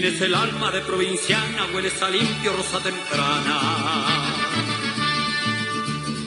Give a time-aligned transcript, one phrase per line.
[0.00, 3.60] Tienes el alma de provinciana, hueles a limpio rosa temprana.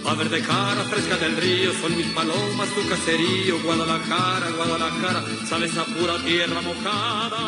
[0.06, 5.75] A ver de cara fresca del río, son mis palomas tu caserío, Guadalajara, Guadalajara, sales
[5.75, 7.39] a pura tierra mojada.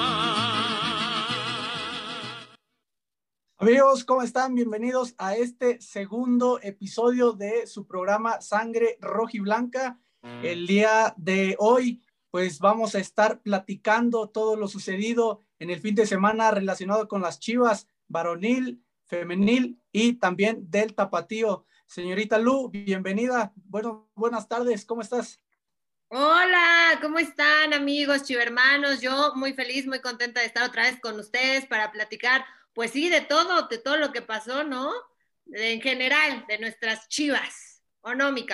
[3.58, 4.56] Amigos, ¿cómo están?
[4.56, 10.00] Bienvenidos a este segundo episodio de su programa Sangre Roja y Blanca.
[10.42, 12.02] El día de hoy,
[12.32, 17.22] pues vamos a estar platicando todo lo sucedido en el fin de semana relacionado con
[17.22, 21.66] las chivas varonil, femenil y también del tapatío.
[21.86, 23.54] Señorita Lu, bienvenida.
[23.56, 25.40] Bueno, buenas tardes, ¿cómo estás?
[26.08, 29.02] Hola, ¿cómo están amigos chivermanos?
[29.02, 33.10] Yo muy feliz, muy contenta de estar otra vez con ustedes para platicar pues sí,
[33.10, 34.92] de todo, de todo lo que pasó, ¿no?
[35.54, 38.46] en general, de nuestras chivas, ¿o no, mi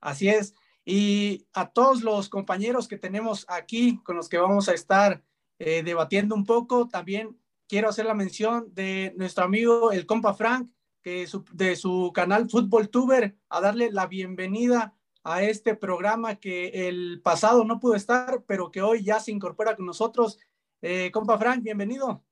[0.00, 0.54] Así es.
[0.84, 5.22] Y a todos los compañeros que tenemos aquí, con los que vamos a estar
[5.58, 7.38] eh, debatiendo un poco, también
[7.68, 10.70] quiero hacer la mención de nuestro amigo el compa Frank,
[11.02, 17.20] que de su canal Fútbol Tuber, a darle la bienvenida a este programa que el
[17.22, 20.38] pasado no pudo estar, pero que hoy ya se incorpora con nosotros.
[20.82, 22.22] Eh, compa Frank, bienvenido.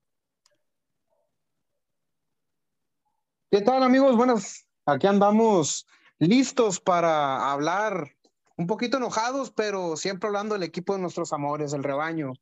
[3.51, 4.17] ¿Qué tal amigos?
[4.17, 5.87] Buenas, aquí andamos
[6.19, 8.17] listos para hablar,
[8.57, 12.33] un poquito enojados, pero siempre hablando del equipo de nuestros amores, el rebaño.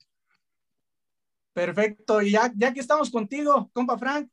[1.52, 4.30] Perfecto, y ya, ya que estamos contigo, compa Frank,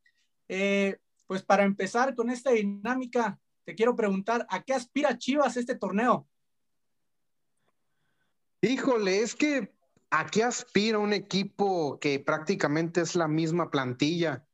[0.47, 5.75] eh, pues para empezar con esta dinámica, te quiero preguntar, ¿a qué aspira Chivas este
[5.75, 6.27] torneo?
[8.61, 9.73] Híjole, es que
[10.09, 14.47] ¿a qué aspira un equipo que prácticamente es la misma plantilla?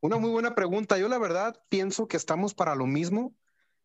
[0.00, 0.98] Una muy buena pregunta.
[0.98, 3.34] Yo la verdad pienso que estamos para lo mismo.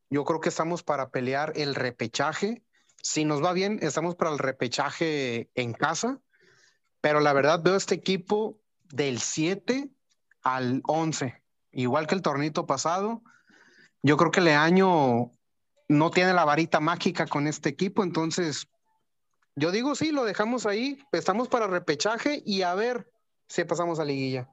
[0.09, 2.63] Yo creo que estamos para pelear el repechaje.
[3.01, 6.19] Si nos va bien, estamos para el repechaje en casa.
[7.01, 8.59] Pero la verdad veo este equipo
[8.91, 9.89] del 7
[10.41, 13.21] al 11, igual que el tornito pasado.
[14.01, 15.31] Yo creo que año
[15.87, 18.67] no tiene la varita mágica con este equipo, entonces
[19.55, 23.11] yo digo sí, lo dejamos ahí, estamos para repechaje y a ver
[23.47, 24.49] si pasamos a liguilla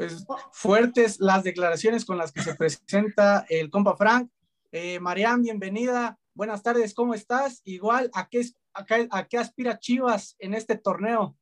[0.00, 4.30] pues fuertes las declaraciones con las que se presenta el compa Frank.
[4.72, 6.18] Eh, Mariam, bienvenida.
[6.32, 7.60] Buenas tardes, ¿cómo estás?
[7.64, 11.36] Igual, ¿a qué, a, qué aspira Chivas en este torneo?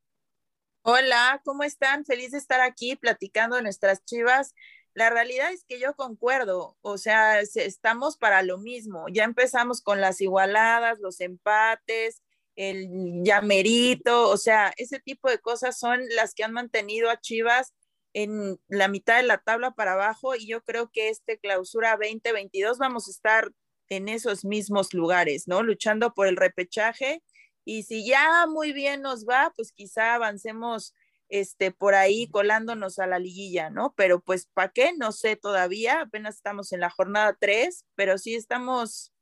[0.83, 2.05] Hola, ¿cómo están?
[2.05, 4.55] Feliz de estar aquí platicando de nuestras Chivas.
[4.95, 9.07] La realidad es que yo concuerdo, o sea, estamos para lo mismo.
[9.13, 12.23] Ya empezamos con las igualadas, los empates,
[12.57, 17.75] el llamerito, o sea, ese tipo de cosas son las que han mantenido a Chivas
[18.15, 22.79] en la mitad de la tabla para abajo y yo creo que este clausura 2022
[22.79, 23.53] vamos a estar
[23.89, 25.63] en esos mismos lugares, ¿no?
[25.63, 27.23] Luchando por el repechaje
[27.65, 30.95] y si ya muy bien nos va, pues quizá avancemos
[31.29, 33.93] este por ahí colándonos a la liguilla, ¿no?
[33.97, 34.93] Pero pues ¿para qué?
[34.97, 39.13] No sé todavía, apenas estamos en la jornada 3, pero sí estamos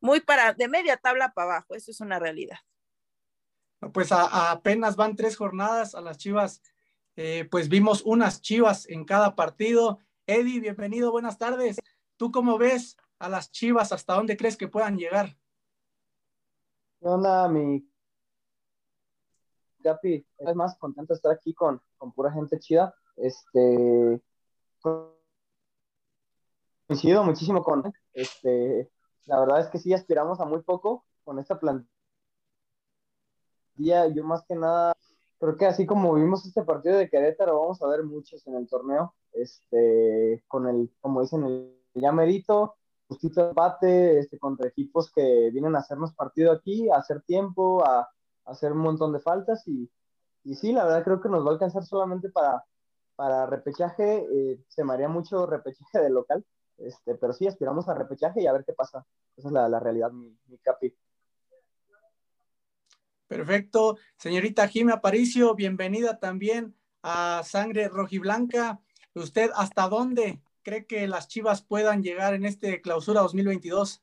[0.00, 2.58] muy para de media tabla para abajo, eso es una realidad.
[3.92, 6.62] Pues apenas van tres jornadas a las Chivas
[7.16, 10.00] eh, pues vimos unas chivas en cada partido.
[10.26, 11.78] Eddie, bienvenido, buenas tardes.
[12.18, 13.92] ¿Tú cómo ves a las chivas?
[13.92, 15.36] ¿Hasta dónde crees que puedan llegar?
[17.00, 17.88] Hola, mi
[19.82, 22.94] Capi, es más contento estar aquí con, con pura gente chida.
[23.16, 24.20] Este
[26.86, 28.90] coincido muchísimo con este
[29.24, 31.88] la verdad es que sí aspiramos a muy poco con esta plantilla.
[33.76, 34.94] Yo más que nada
[35.38, 38.68] creo que así como vimos este partido de Querétaro, vamos a ver muchos en el
[38.68, 42.12] torneo, este, con el, como dicen, el ya
[43.08, 48.08] justito empate, este, contra equipos que vienen a hacernos partido aquí, a hacer tiempo, a,
[48.44, 49.90] hacer un montón de faltas y,
[50.44, 52.64] y, sí, la verdad creo que nos va a alcanzar solamente para,
[53.16, 56.44] para repechaje, eh, se me haría mucho repechaje de local,
[56.78, 59.04] este, pero sí, aspiramos a repechaje y a ver qué pasa.
[59.36, 60.94] Esa es la, la realidad, mi, mi capi.
[63.26, 63.96] Perfecto.
[64.16, 68.80] Señorita Jimmy Aparicio, bienvenida también a Sangre Rojiblanca.
[69.14, 74.02] ¿Usted hasta dónde cree que las Chivas puedan llegar en este clausura 2022?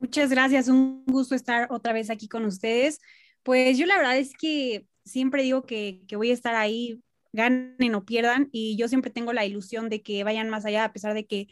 [0.00, 3.00] Muchas gracias, un gusto estar otra vez aquí con ustedes.
[3.44, 7.00] Pues yo la verdad es que siempre digo que, que voy a estar ahí,
[7.32, 10.92] ganen o pierdan, y yo siempre tengo la ilusión de que vayan más allá, a
[10.92, 11.46] pesar de que,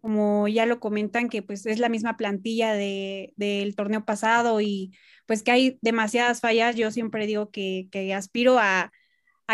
[0.00, 4.92] como ya lo comentan, que pues es la misma plantilla de, del torneo pasado y
[5.26, 8.92] pues que hay demasiadas fallas, yo siempre digo que, aspiro a,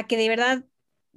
[0.08, 0.64] que de verdad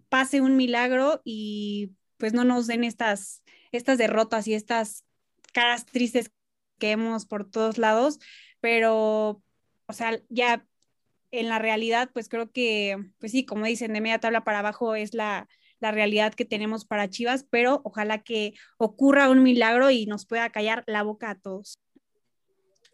[0.08, 5.06] pase un milagro y pues no nos den estas, estas derrotas y estas
[5.54, 6.32] caras tristes
[6.78, 8.20] que vemos por todos lados,
[8.60, 9.42] pero,
[9.88, 10.66] o sea, ya
[11.32, 14.96] en la realidad, pues creo que, pues sí, como dicen, de media tabla para abajo
[14.96, 15.48] es la,
[15.80, 20.50] la realidad que tenemos para Chivas, pero ojalá que ocurra un milagro y nos pueda
[20.50, 21.78] callar la boca a todos.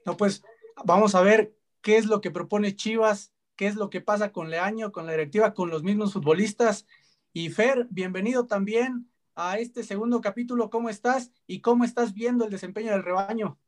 [0.05, 0.43] No, pues
[0.85, 4.51] vamos a ver qué es lo que propone Chivas, qué es lo que pasa con
[4.51, 6.85] Leaño, con la directiva, con los mismos futbolistas.
[7.33, 10.69] Y Fer, bienvenido también a este segundo capítulo.
[10.69, 13.59] ¿Cómo estás y cómo estás viendo el desempeño del rebaño?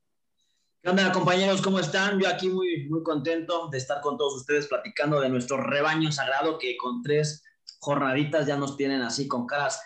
[0.81, 1.61] ¿Qué onda, compañeros?
[1.61, 2.19] ¿Cómo están?
[2.19, 6.57] Yo aquí muy, muy contento de estar con todos ustedes platicando de nuestro rebaño sagrado
[6.57, 7.43] que con tres
[7.79, 9.81] jornaditas ya nos tienen así con caras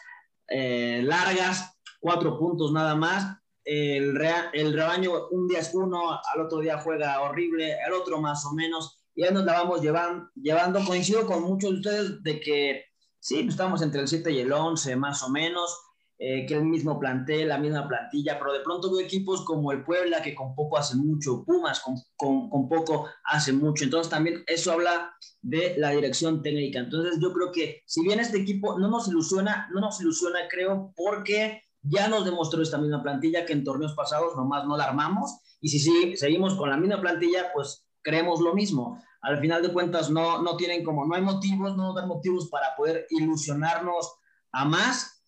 [0.47, 3.37] eh, largas, cuatro puntos nada más.
[3.63, 8.53] El, rebaño un día es uno, al otro día juega horrible, el otro más o
[8.53, 10.85] menos, y ya nos la vamos llevando.
[10.85, 12.90] Coincido con muchos de ustedes de que
[13.21, 15.79] sí, pues estamos entre el 7 y el 11 más o menos
[16.18, 19.83] eh, que el mismo plantel, la misma plantilla, pero de pronto veo equipos como el
[19.83, 23.85] Puebla, que con poco hace mucho, Pumas con, con, con, poco hace mucho.
[23.85, 26.79] Entonces también eso habla de la dirección técnica.
[26.79, 30.94] Entonces yo creo que si bien este equipo no nos ilusiona, no nos ilusiona creo
[30.95, 35.39] porque ya nos demostró esta misma plantilla que en torneos pasados nomás no la armamos
[35.59, 39.01] y si sí, seguimos con la misma plantilla, pues creemos lo mismo.
[39.21, 42.75] Al final de cuentas no, no tienen como, no hay motivos, no dan motivos para
[42.75, 44.15] poder ilusionarnos
[44.51, 45.23] a más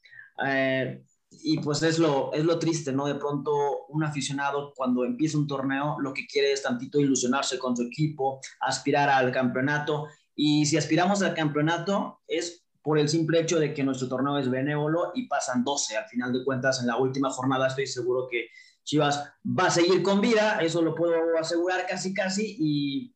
[0.45, 3.05] eh, y pues es lo, es lo triste, ¿no?
[3.05, 7.75] De pronto un aficionado cuando empieza un torneo lo que quiere es tantito ilusionarse con
[7.75, 10.07] su equipo, aspirar al campeonato.
[10.35, 14.49] Y si aspiramos al campeonato es por el simple hecho de que nuestro torneo es
[14.49, 15.97] benévolo y pasan 12.
[15.97, 18.47] Al final de cuentas, en la última jornada estoy seguro que
[18.83, 22.57] Chivas va a seguir con vida, eso lo puedo asegurar casi casi.
[22.59, 23.12] Y,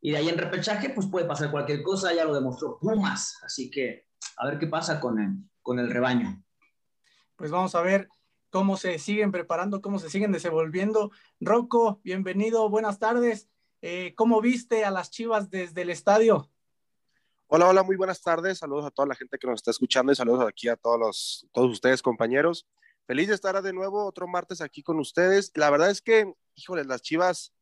[0.00, 3.38] y de ahí en repechaje, pues puede pasar cualquier cosa, ya lo demostró Pumas.
[3.44, 4.06] Así que
[4.36, 6.42] a ver qué pasa con el, con el rebaño
[7.40, 8.06] pues vamos a ver
[8.50, 11.10] cómo se siguen preparando, cómo se siguen desenvolviendo.
[11.40, 13.48] Rocco, bienvenido, buenas tardes.
[13.80, 16.50] Eh, ¿Cómo viste a las Chivas desde el estadio?
[17.46, 18.58] Hola, hola, muy buenas tardes.
[18.58, 21.48] Saludos a toda la gente que nos está escuchando y saludos aquí a todos, los,
[21.50, 22.68] todos ustedes, compañeros.
[23.06, 25.50] Feliz de estar de nuevo otro martes aquí con ustedes.
[25.54, 27.54] La verdad es que, híjole, las Chivas,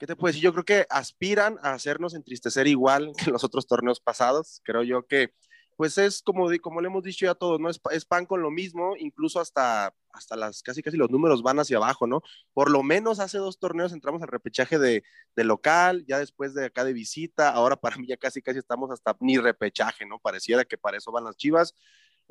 [0.00, 0.42] ¿qué te puedo decir?
[0.42, 4.62] Yo creo que aspiran a hacernos entristecer igual que los otros torneos pasados.
[4.64, 5.32] Creo yo que
[5.76, 7.70] pues es como, como le hemos dicho ya a todos, ¿no?
[7.70, 11.58] Es, es, pan con lo mismo, incluso hasta, hasta las, casi casi los números van
[11.58, 12.22] hacia abajo, ¿no?
[12.52, 15.04] Por lo menos hace dos torneos entramos al repechaje de,
[15.36, 18.90] de, local, ya después de acá de visita, ahora para mí ya casi casi estamos
[18.90, 20.18] hasta ni repechaje, ¿no?
[20.18, 21.74] Pareciera que para eso van las chivas.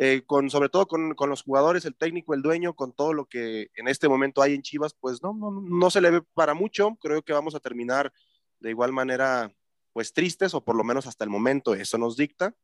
[0.02, 3.26] Eh, con, sobre todo con, con, los jugadores, el técnico, el dueño, con todo lo
[3.26, 6.54] que en este momento hay en Chivas, pues no, no, no se le ve para
[6.54, 6.96] mucho.
[7.02, 8.14] Creo que vamos a terminar
[8.62, 9.54] de igual manera,
[9.92, 12.56] pues tristes, o por lo menos hasta el momento eso nos dicta.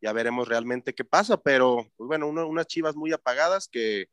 [0.00, 4.06] Ya veremos realmente qué pasa, pero pues bueno, unas chivas muy apagadas que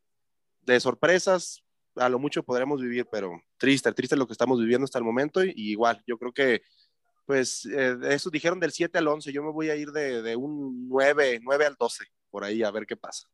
[0.62, 1.64] de sorpresas
[1.98, 5.44] a lo mucho podremos vivir, pero triste, triste lo que estamos viviendo hasta el momento.
[5.44, 6.64] Y, igual, yo creo que
[7.28, 10.36] pues eh, eso dijeron del 7 al 11, yo me voy a ir de, de
[10.36, 13.28] un 9, 9 al 12, por ahí a ver qué pasa.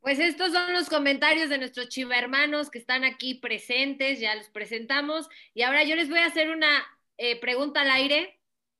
[0.00, 4.48] Pues estos son los comentarios de nuestros chiva hermanos que están aquí presentes, ya los
[4.48, 5.28] presentamos.
[5.54, 6.84] Y ahora yo les voy a hacer una
[7.18, 8.38] eh, pregunta al aire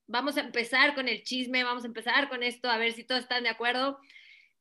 [0.08, 3.22] vamos a empezar con el chisme, vamos a empezar con esto, a ver si todos
[3.22, 4.00] están de acuerdo.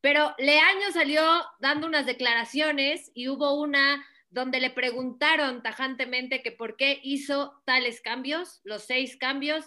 [0.01, 1.23] Pero Leaño salió
[1.59, 8.01] dando unas declaraciones y hubo una donde le preguntaron tajantemente que por qué hizo tales
[8.01, 9.65] cambios, los seis cambios.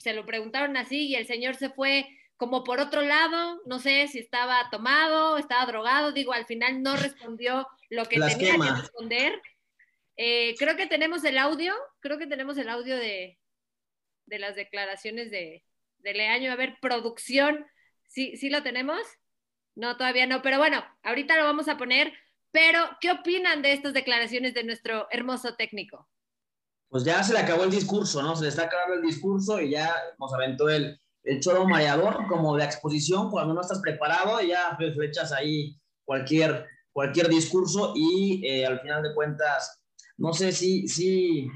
[0.00, 4.08] Se lo preguntaron así y el señor se fue como por otro lado, no sé
[4.08, 9.40] si estaba tomado, estaba drogado, digo, al final no respondió lo que tenía que responder.
[10.16, 13.38] Eh, creo que tenemos el audio, creo que tenemos el audio de,
[14.26, 15.64] de las declaraciones de,
[15.98, 16.52] de Leaño.
[16.52, 17.66] A ver, producción,
[18.06, 19.00] ¿sí, ¿sí lo tenemos?
[19.74, 22.12] No, todavía no, pero bueno, ahorita lo vamos a poner.
[22.50, 26.08] Pero, ¿qué opinan de estas declaraciones de nuestro hermoso técnico?
[26.88, 28.36] Pues ya se le acabó el discurso, ¿no?
[28.36, 32.56] Se le está acabando el discurso y ya nos aventó el, el choro mareador como
[32.56, 38.64] de exposición cuando no estás preparado ya pues, echas ahí cualquier, cualquier discurso y eh,
[38.64, 39.82] al final de cuentas,
[40.16, 41.48] no sé si, si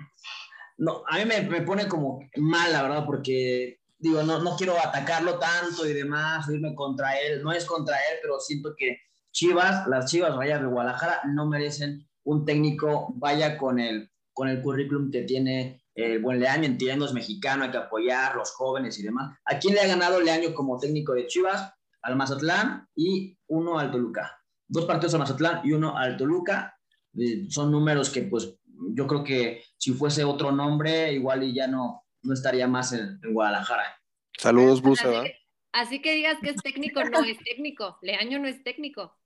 [0.76, 5.38] no, a mí me, pone como mal, la verdad, porque digo, no, no quiero atacarlo
[5.38, 8.98] tanto y demás, irme contra él, no es contra él, pero siento que
[9.30, 14.60] Chivas, las Chivas vaya de Guadalajara, no merecen un técnico, vaya con el, con el
[14.60, 19.02] currículum que tiene el buen Leaño, entiendo, es mexicano, hay que apoyar los jóvenes y
[19.02, 19.36] demás.
[19.44, 21.72] ¿A quién le ha ganado Leaño como técnico de Chivas?
[22.02, 24.40] Al Mazatlán y uno al Toluca.
[24.66, 26.76] Dos partidos al Mazatlán y uno al Toluca.
[27.18, 28.56] Eh, son números que pues
[28.94, 33.20] yo creo que si fuese otro nombre, igual y ya no, no estaría más en,
[33.32, 34.00] Guadalajara.
[34.38, 35.24] Saludos, Busa.
[35.72, 37.98] Así que digas que es técnico, no es técnico.
[38.02, 39.16] Leaño no es técnico.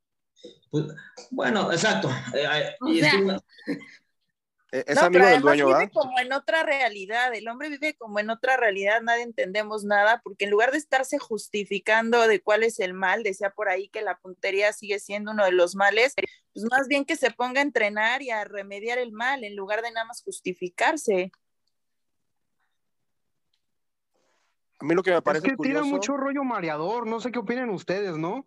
[0.71, 0.87] Pues,
[1.31, 2.11] bueno, exacto.
[2.35, 3.79] Eh, eh, O y sea, estuvo- Eh,
[4.75, 7.95] Es No, amigo pero del además dueño, vive como en otra realidad, el hombre vive
[7.95, 12.65] como en otra realidad, nadie entendemos nada, porque en lugar de estarse justificando de cuál
[12.65, 16.15] es el mal, decía por ahí que la puntería sigue siendo uno de los males,
[16.53, 19.81] pues más bien que se ponga a entrenar y a remediar el mal, en lugar
[19.81, 21.31] de nada más justificarse.
[24.81, 25.87] A mí lo que me Es parece que tira curioso...
[25.87, 28.47] mucho rollo mareador, no sé qué opinan ustedes, ¿no?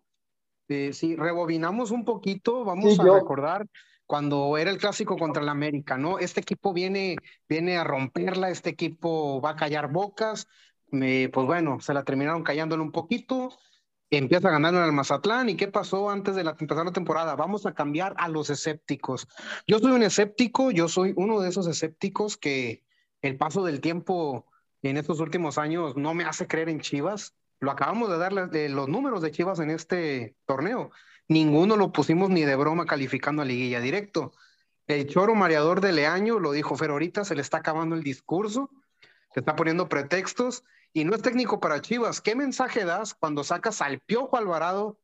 [0.68, 3.66] Eh, si rebobinamos un poquito, vamos Sí, a yo- recordar
[4.08, 6.18] cuando era el clásico contra el América, ¿no?
[6.18, 7.16] Este equipo viene,
[7.48, 10.48] viene a romperla, este equipo va a callar bocas,
[10.90, 13.50] me- pues bueno, se la terminaron callándole un poquito,
[14.10, 17.36] empieza ganando en el Mazatlán, ¿y qué pasó antes de la, empezar la temporada?
[17.36, 19.28] Vamos a cambiar a los escépticos.
[19.66, 22.84] Yo soy un escéptico, yo soy uno de esos escépticos que
[23.22, 24.46] el paso del tiempo
[24.82, 27.34] en estos últimos años no me hace creer en Chivas.
[27.60, 30.90] Lo acabamos de dar las- de los números de Chivas en este torneo.
[31.28, 34.32] Ninguno lo pusimos ni de broma calificando a liguilla directo.
[34.86, 38.70] El choro mareador de Leaño, lo dijo Fer ahorita, se le está acabando el discurso,
[39.34, 42.22] se está poniendo pretextos y no es técnico para Chivas.
[42.22, 44.98] ¿Qué mensaje das cuando sacas al Piojo Alvarado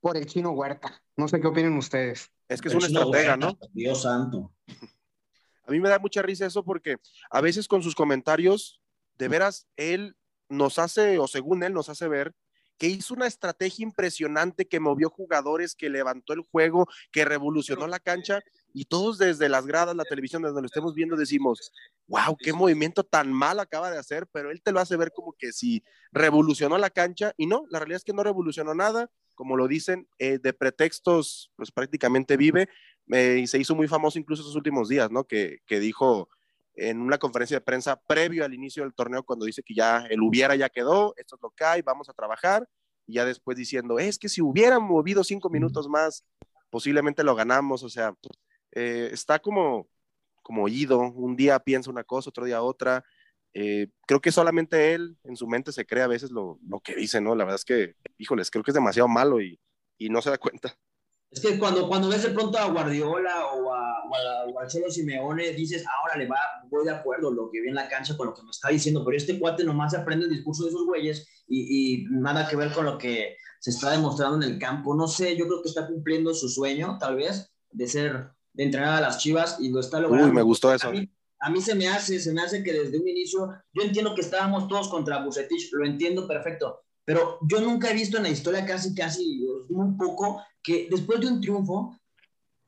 [0.00, 1.02] por el chino Huerta?
[1.16, 2.30] No sé qué opinan ustedes.
[2.48, 3.58] Es que es un Chino estratega, ¿no?
[3.72, 4.54] Dios santo.
[5.66, 6.96] A mí me da mucha risa eso porque
[7.30, 8.80] a veces con sus comentarios,
[9.18, 10.16] de veras, él
[10.48, 12.34] nos hace, o según él nos hace ver,
[12.78, 17.98] que hizo una estrategia impresionante que movió jugadores, que levantó el juego, que revolucionó la
[17.98, 18.40] cancha
[18.72, 21.72] y todos desde las gradas, la televisión, donde lo estemos viendo, decimos,
[22.06, 25.32] wow, qué movimiento tan mal acaba de hacer, pero él te lo hace ver como
[25.32, 25.82] que si
[26.12, 30.08] revolucionó la cancha y no, la realidad es que no revolucionó nada, como lo dicen,
[30.18, 32.68] eh, de pretextos, pues prácticamente vive,
[33.10, 35.24] eh, y se hizo muy famoso incluso estos últimos días, ¿no?
[35.24, 36.28] Que, que dijo
[36.78, 40.22] en una conferencia de prensa previo al inicio del torneo cuando dice que ya el
[40.22, 42.68] hubiera ya quedó, esto es lo que hay, vamos a trabajar,
[43.06, 46.24] y ya después diciendo, es que si hubieran movido cinco minutos más,
[46.70, 48.14] posiblemente lo ganamos, o sea,
[48.72, 49.88] eh, está como,
[50.42, 53.04] como ido, un día piensa una cosa, otro día otra,
[53.54, 56.94] eh, creo que solamente él en su mente se cree a veces lo, lo que
[56.94, 57.34] dice, ¿no?
[57.34, 59.58] La verdad es que, híjoles, creo que es demasiado malo y,
[59.98, 60.78] y no se da cuenta.
[61.30, 64.90] Es que cuando, cuando ves de pronto a Guardiola o, a, o, a, o Cholo
[64.90, 66.38] Simeone, dices, ahora le va,
[66.70, 69.04] voy de acuerdo lo que vi en la cancha con lo que me está diciendo,
[69.04, 72.56] pero este cuate nomás se aprende el discurso de esos güeyes y, y nada que
[72.56, 74.94] ver con lo que se está demostrando en el campo.
[74.94, 78.94] No sé, yo creo que está cumpliendo su sueño, tal vez, de ser, de entrenar
[78.94, 80.28] a las chivas y lo está logrando.
[80.28, 80.88] Uy, me gustó eso.
[80.88, 83.82] A mí, a mí se me hace, se me hace que desde un inicio, yo
[83.82, 88.24] entiendo que estábamos todos contra Bucetich, lo entiendo perfecto, pero yo nunca he visto en
[88.24, 91.98] la historia casi, casi, muy poco, que después de un triunfo,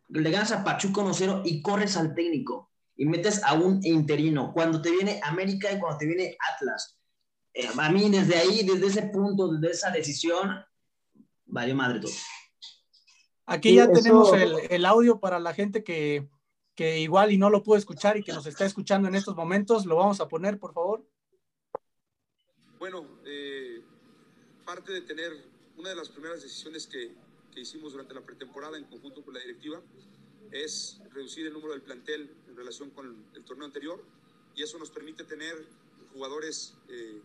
[0.08, 4.80] le ganas a Pachuca 1-0 y corres al técnico y metes a un interino, cuando
[4.80, 6.98] te viene América y cuando te viene Atlas.
[7.52, 10.64] Eh, a mí desde ahí, desde ese punto, desde esa decisión,
[11.44, 12.12] valió madre todo.
[13.44, 16.30] Aquí Sí, ya eso- tenemos el, el audio para la gente que,
[16.74, 19.84] que igual y no lo pudo escuchar y que nos está escuchando en estos momentos.
[19.84, 21.06] Lo vamos a poner, por favor.
[22.78, 23.59] Bueno, eh,
[24.70, 25.36] parte de tener
[25.78, 27.10] una de las primeras decisiones que,
[27.52, 29.82] que hicimos durante la pretemporada en conjunto con la directiva
[30.52, 34.00] es reducir el número del plantel en relación con el torneo anterior
[34.54, 35.66] y eso nos permite tener
[36.12, 37.20] jugadores eh,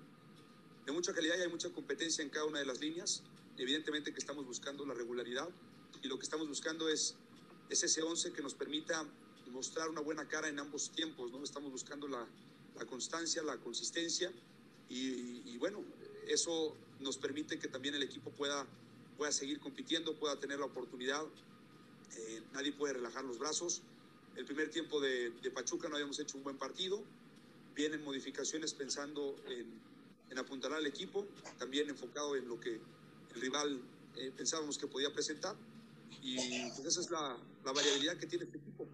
[0.87, 3.21] de mucha calidad y hay mucha competencia en cada una de las líneas.
[3.59, 5.47] Evidentemente que estamos buscando la regularidad
[6.01, 7.13] y lo que estamos buscando es,
[7.69, 9.05] es ese 11 que nos permita
[9.51, 11.43] mostrar una buena cara en ambos tiempos, ¿no?
[11.43, 12.25] Estamos buscando la,
[12.75, 14.31] la constancia, la consistencia
[14.89, 15.83] y, y, bueno,
[16.27, 18.65] eso nos permite que también el equipo pueda,
[19.17, 21.23] pueda seguir compitiendo, pueda tener la oportunidad.
[22.17, 23.81] Eh, nadie puede relajar los brazos.
[24.35, 27.01] El primer tiempo de, de, Pachuca no habíamos hecho un buen partido.
[27.73, 29.79] Vienen modificaciones pensando en,
[30.29, 32.79] en apuntalar al equipo, también enfocado en lo que
[33.33, 33.81] el rival
[34.15, 35.55] eh, pensábamos que podía presentar.
[36.21, 38.87] Y pues esa es la, la variabilidad que tiene este equipo.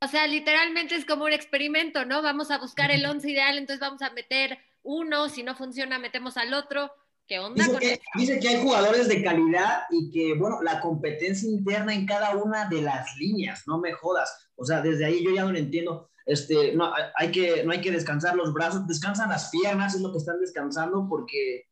[0.00, 2.20] O sea, literalmente es como un experimento, ¿no?
[2.20, 6.36] Vamos a buscar el once ideal, entonces vamos a meter uno, si no funciona, metemos
[6.36, 6.92] al otro.
[7.26, 8.04] ¿Qué onda dice con que, esto?
[8.16, 12.68] dice que hay jugadores de calidad y que, bueno, la competencia interna en cada una
[12.68, 14.50] de las líneas, no me jodas.
[14.56, 16.10] O sea, desde ahí yo ya no lo entiendo.
[16.26, 20.12] Este, no, hay que, no hay que descansar los brazos, descansan las piernas, es lo
[20.12, 21.64] que están descansando, porque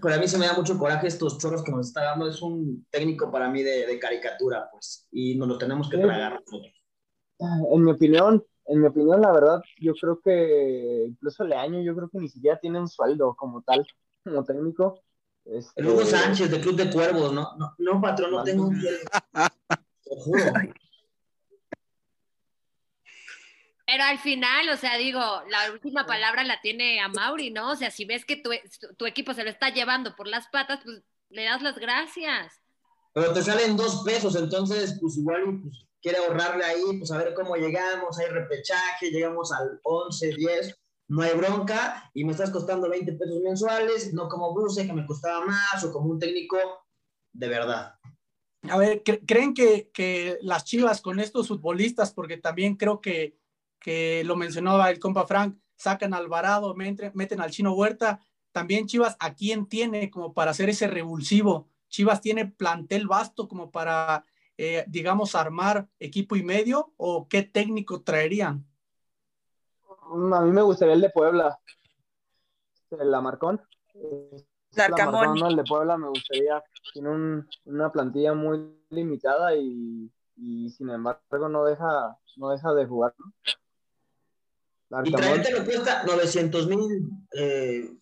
[0.00, 2.28] para mí se me da mucho coraje estos chorros que nos está dando.
[2.28, 6.40] Es un técnico para mí de, de caricatura, pues, y nos lo tenemos que tragar
[6.40, 6.72] nosotros.
[7.72, 12.08] En mi opinión, en mi opinión, la verdad, yo creo que incluso Leaño, yo creo
[12.08, 13.86] que ni siquiera tiene un sueldo como tal,
[14.24, 15.00] como técnico.
[15.44, 15.80] Este...
[15.80, 19.00] El Hugo Sánchez de Club de Cuervos, no, no, no patrón, no tengo un sueldo.
[20.04, 20.44] Te juro.
[20.54, 20.74] Pero
[23.84, 27.72] Pero al final, o sea, digo, la última palabra la tiene a Mauri, ¿no?
[27.72, 28.50] O sea, si ves que tu,
[28.96, 32.60] tu equipo se lo está llevando por las patas, pues le das las gracias.
[33.12, 37.32] Pero te salen dos pesos, entonces, pues igual pues, quiere ahorrarle ahí, pues a ver
[37.34, 40.78] cómo llegamos, hay repechaje, llegamos al 11, 10,
[41.08, 45.06] no hay bronca, y me estás costando 20 pesos mensuales, no como Bruce, que me
[45.06, 46.56] costaba más, o como un técnico
[47.32, 47.94] de verdad.
[48.68, 53.36] A ver, ¿creen que, que, las Chivas con estos futbolistas, porque también creo que,
[53.80, 58.20] que lo mencionaba el compa Frank, sacan al Alvarado, meten al Chino Huerta,
[58.52, 61.68] también Chivas, ¿a quién tiene como para hacer ese revulsivo?
[61.88, 64.24] Chivas tiene plantel vasto como para,
[64.64, 68.64] eh, digamos, armar equipo y medio, o qué técnico traerían?
[69.88, 71.58] A mí me gustaría el de Puebla,
[72.90, 73.60] el Amarcón.
[74.76, 75.36] Larcamón.
[75.48, 82.16] El de Puebla me gustaría, tiene una plantilla muy limitada y, sin embargo no deja,
[82.36, 83.14] no deja de jugar.
[83.18, 85.02] ¿no?
[85.04, 87.10] Y traerte le cuesta 900 mil.
[87.36, 87.96] Eh,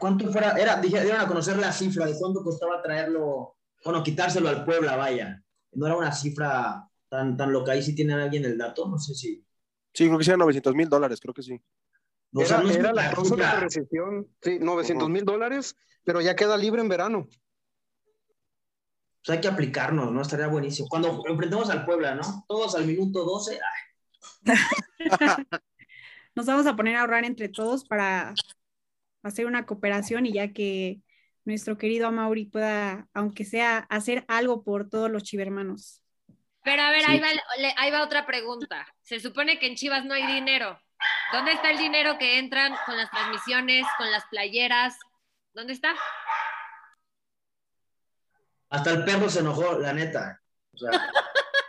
[0.00, 0.58] ¿Cuánto fuera?
[0.58, 5.42] Era, dieron a conocer la cifra de cuánto costaba traerlo, bueno, quitárselo al Puebla, vaya.
[5.72, 7.72] No era una cifra tan, tan loca.
[7.72, 9.44] Ahí si tienen alguien el dato, no sé si.
[9.92, 11.60] Sí, creo que sean 900 mil dólares, creo que sí.
[12.32, 16.36] No, era, no era la causa de la recesión, sí, 900 mil dólares, pero ya
[16.36, 17.28] queda libre en verano.
[19.24, 20.20] Pues hay que aplicarnos, ¿no?
[20.20, 20.88] Estaría buenísimo.
[20.88, 22.44] Cuando enfrentemos al Puebla, ¿no?
[22.46, 23.58] Todos al minuto 12.
[26.34, 28.34] Nos vamos a poner a ahorrar entre todos para
[29.22, 31.00] hacer una cooperación y ya que
[31.46, 36.02] nuestro querido Amauri pueda, aunque sea, hacer algo por todos los chivermanos.
[36.62, 37.28] Pero a ver, ahí, va,
[37.76, 38.86] ahí va otra pregunta.
[39.02, 40.78] Se supone que en Chivas no hay dinero.
[41.32, 44.98] ¿Dónde está el dinero que entran con las transmisiones, con las playeras?
[45.54, 45.94] ¿Dónde está?
[48.68, 50.42] Hasta el perro se enojó, la neta.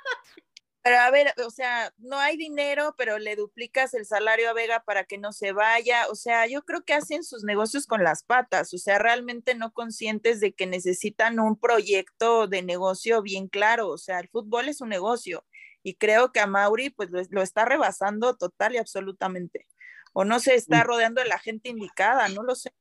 [0.88, 4.84] Pero a ver, o sea, no hay dinero, pero le duplicas el salario a Vega
[4.86, 6.06] para que no se vaya.
[6.10, 9.74] O sea, yo creo que hacen sus negocios con las patas, o sea, realmente no
[9.74, 13.90] conscientes de que necesitan un proyecto de negocio bien claro.
[13.90, 15.44] O sea, el fútbol es un negocio
[15.84, 19.68] y creo que a Mauri pues lo, está rebasando total y absolutamente.
[20.14, 20.88] O no se está mm.
[20.88, 22.72] rodeando de la gente indicada, no lo sé.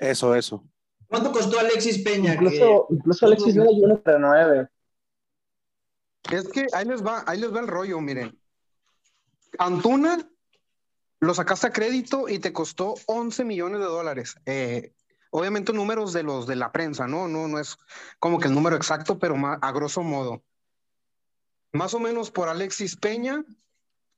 [0.00, 0.64] Eso, eso.
[1.06, 2.34] ¿Cuánto costó Alexis Peña?
[2.34, 4.68] Incluso, incluso Alexis Peña yo para nueve.
[6.30, 8.38] Es que ahí les va, ahí les va el rollo, miren.
[9.58, 10.18] Antuna
[11.20, 14.36] lo sacaste a crédito y te costó 11 millones de dólares.
[14.46, 14.92] Eh,
[15.30, 17.28] obviamente números de los de la prensa, ¿no?
[17.28, 17.76] No, no es
[18.18, 20.42] como que el número exacto, pero a grosso modo.
[21.72, 23.44] Más o menos por Alexis Peña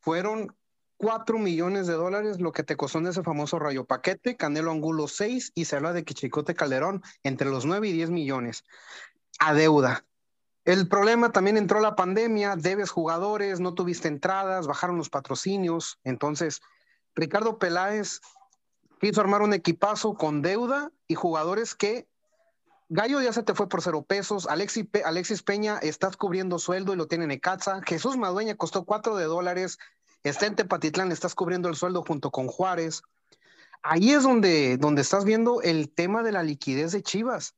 [0.01, 0.55] fueron
[0.99, 5.09] 4 millones de dólares lo que te costó en ese famoso rayo paquete, Canelo Angulo
[5.09, 8.65] 6 y se habla de que Chicote Calderón entre los 9 y 10 millones
[9.39, 10.06] a deuda.
[10.67, 16.01] El problema también entró la pandemia, debes jugadores, no tuviste entradas, bajaron los patrocinios.
[16.03, 16.61] Entonces,
[17.15, 18.21] Ricardo Peláez
[19.01, 22.09] quiso armar un equipazo con deuda y jugadores que
[22.89, 24.49] Gallo ya se te fue por cero pesos.
[24.49, 27.83] Alexis, Peña estás cubriendo sueldo y lo tienen en.
[27.85, 29.79] Jesús Madueña costó cuatro de dólares.
[30.25, 33.03] Está en Tepatitlán, estás cubriendo el sueldo junto con Juárez.
[33.83, 37.55] Ahí es donde, donde estás viendo el tema de la liquidez de Chivas.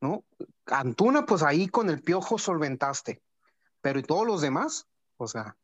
[0.00, 0.24] ¿No?
[0.66, 3.22] Antuna, pues ahí con el piojo solventaste,
[3.80, 4.86] pero ¿y todos los demás?
[5.16, 5.56] O sea,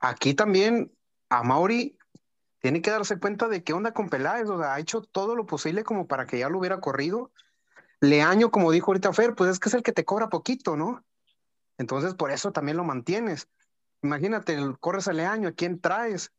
[0.00, 0.92] aquí también
[1.28, 1.96] a Mauri
[2.60, 5.46] tiene que darse cuenta de qué onda con Peláez, o sea, ha hecho todo lo
[5.46, 7.30] posible como para que ya lo hubiera corrido.
[8.00, 11.04] Leaño, como dijo ahorita Fer, pues es que es el que te cobra poquito, ¿no?
[11.78, 13.48] Entonces, por eso también lo mantienes.
[14.02, 16.32] Imagínate, corres a Leaño, ¿a quién traes?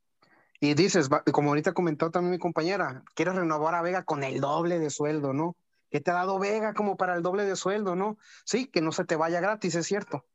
[0.60, 4.80] Y dices, como ahorita comentó también mi compañera, quieres renovar a Vega con el doble
[4.80, 5.56] de sueldo, ¿no?
[5.96, 8.18] Que te ha dado Vega como para el doble de sueldo, ¿no?
[8.44, 10.26] Sí, que no se te vaya gratis, es cierto.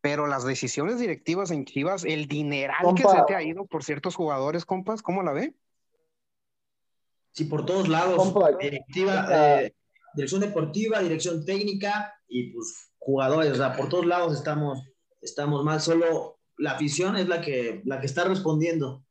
[0.00, 4.14] Pero las decisiones directivas en Chivas, el dineral que se te ha ido por ciertos
[4.16, 5.54] jugadores, compas, ¿cómo la ve?
[7.32, 8.32] Sí, por todos lados.
[8.58, 9.74] directiva, eh,
[10.14, 13.52] dirección deportiva, dirección técnica y pues jugadores.
[13.52, 14.88] O sea, por todos lados estamos,
[15.20, 15.82] estamos mal.
[15.82, 19.03] Solo la afición es la que, la que está respondiendo.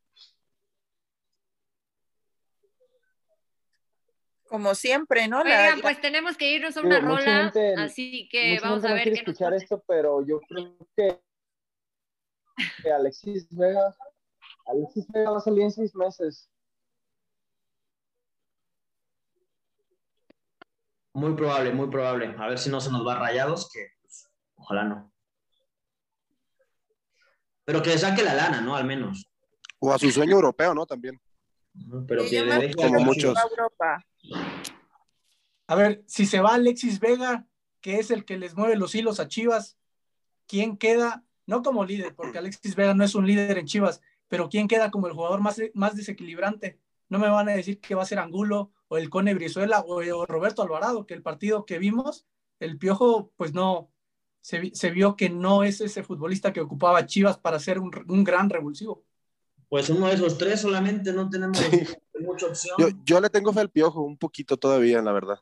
[4.53, 5.41] Como siempre, ¿no?
[5.41, 9.05] Oigan, pues tenemos que irnos a una rola, así que vamos a ver.
[9.05, 11.19] qué escuchar esto, pero yo creo que,
[12.83, 13.95] que, Alexis Vega,
[14.67, 16.51] Alexis Vega va a salir en seis meses.
[21.13, 22.35] Muy probable, muy probable.
[22.37, 25.11] A ver si no se nos va rayados, que pues, ojalá no.
[27.65, 28.75] Pero que saque la lana, ¿no?
[28.75, 29.25] Al menos.
[29.79, 30.85] O a su sueño europeo, ¿no?
[30.85, 31.19] También.
[32.07, 33.37] Pero que le como muchos.
[35.67, 37.47] A ver, si se va Alexis Vega,
[37.81, 39.77] que es el que les mueve los hilos a Chivas,
[40.47, 41.23] ¿quién queda?
[41.45, 44.91] No como líder, porque Alexis Vega no es un líder en Chivas, pero ¿quién queda
[44.91, 46.79] como el jugador más, más desequilibrante?
[47.09, 50.25] No me van a decir que va a ser Angulo o el Cone Brizuela o,
[50.25, 52.25] Roberto Alvarado, que el partido que vimos,
[52.59, 53.91] el Piojo, pues no,
[54.41, 57.91] se, vio que no es ese futbolista que ocupaba Chivas para ser un,
[58.23, 59.03] gran revulsivo.
[59.73, 61.57] Pues uno de esos tres solamente no tenemos
[62.19, 62.75] mucha opción.
[63.03, 65.39] Yo, le tengo fe al Piojo, un poquito todavía, la verdad.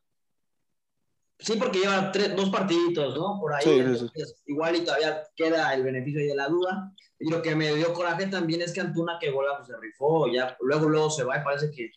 [1.37, 3.37] Sí, porque lleva tres, dos partiditos, ¿no?
[3.41, 3.93] Por ahí.
[4.45, 6.93] igual y todavía queda el beneficio de la duda.
[7.19, 10.31] Y lo que me dio coraje también es que Antuna que gola pues, se rifó,
[10.31, 11.91] ya luego luego se va y parece que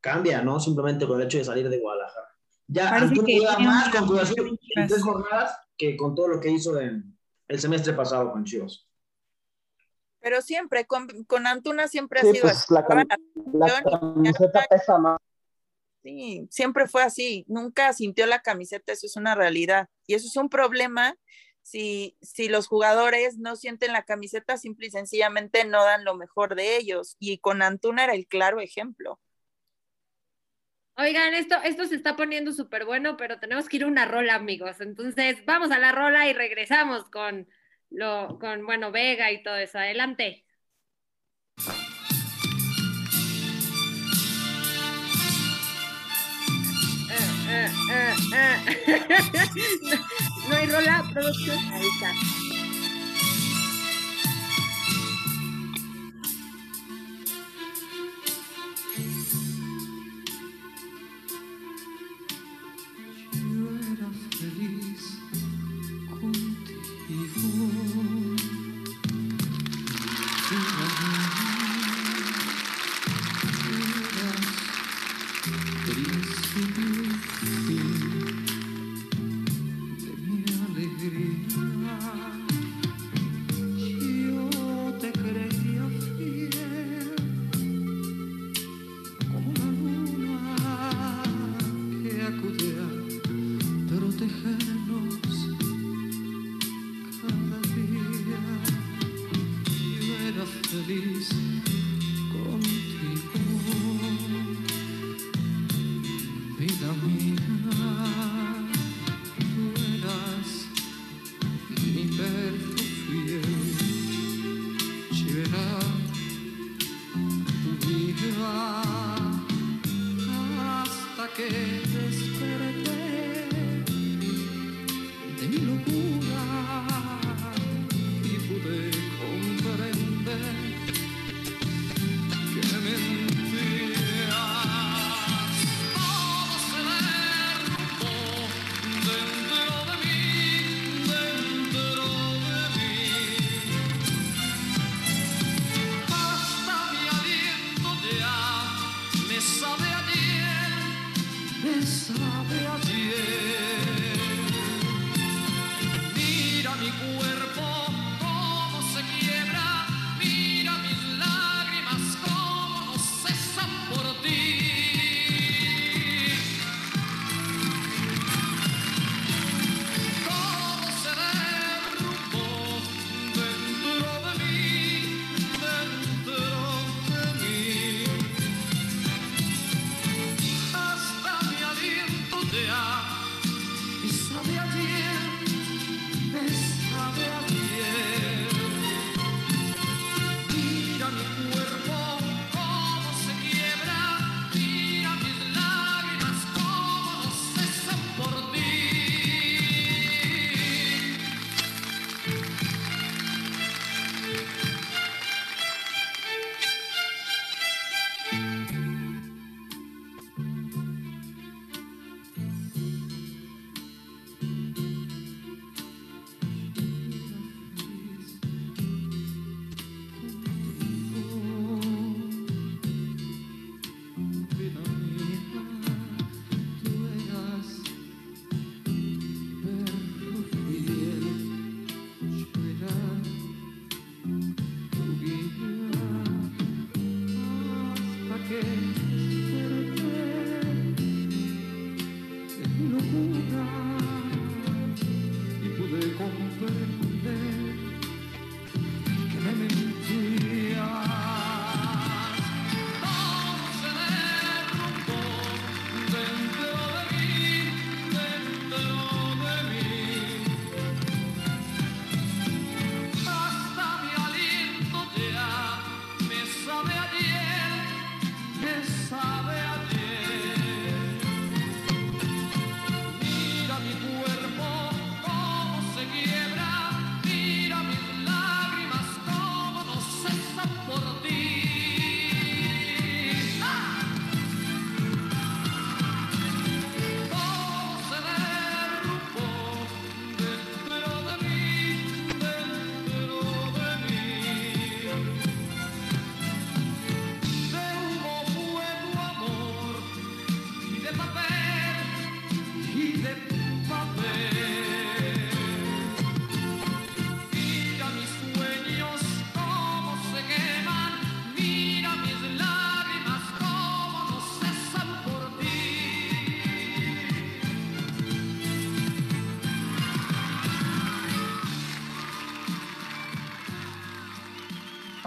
[0.00, 0.58] cambia, ¿no?
[0.60, 2.38] Simplemente con el hecho de salir de Guadalajara.
[2.68, 4.32] Ya Antuna lleva más con Cruz
[4.76, 8.86] en tres jornadas que con todo lo que hizo en el semestre pasado con Chivas.
[10.20, 12.74] Pero siempre, con, con Antuna siempre ha sido pues, así.
[12.74, 15.18] La, la camiseta pesa más.
[16.02, 19.88] Sí, siempre fue así, nunca sintió la camiseta, eso es una realidad.
[20.06, 21.14] Y eso es un problema
[21.62, 26.54] si, si los jugadores no sienten la camiseta, simple y sencillamente no dan lo mejor
[26.54, 27.16] de ellos.
[27.18, 29.20] Y con Antuna era el claro ejemplo.
[30.96, 34.34] Oigan, esto, esto se está poniendo súper bueno, pero tenemos que ir a una rola,
[34.34, 34.80] amigos.
[34.80, 37.48] Entonces, vamos a la rola y regresamos con
[37.90, 39.78] lo, con, bueno, Vega y todo eso.
[39.78, 40.44] Adelante.
[50.48, 51.58] no, hay rola, producción.
[51.72, 52.12] Ahí está.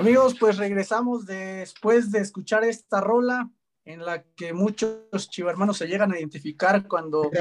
[0.03, 3.49] Amigos, pues regresamos después de escuchar esta rola
[3.85, 7.31] en la que muchos chivermanos se llegan a identificar cuando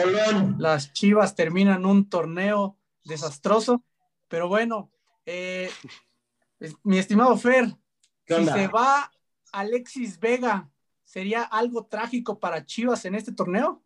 [0.58, 3.82] las chivas terminan un torneo desastroso.
[4.28, 4.92] Pero bueno,
[5.26, 5.70] eh,
[6.84, 7.66] mi estimado Fer,
[8.28, 9.10] si se va
[9.50, 10.70] Alexis Vega,
[11.02, 13.82] ¿sería algo trágico para Chivas en este torneo?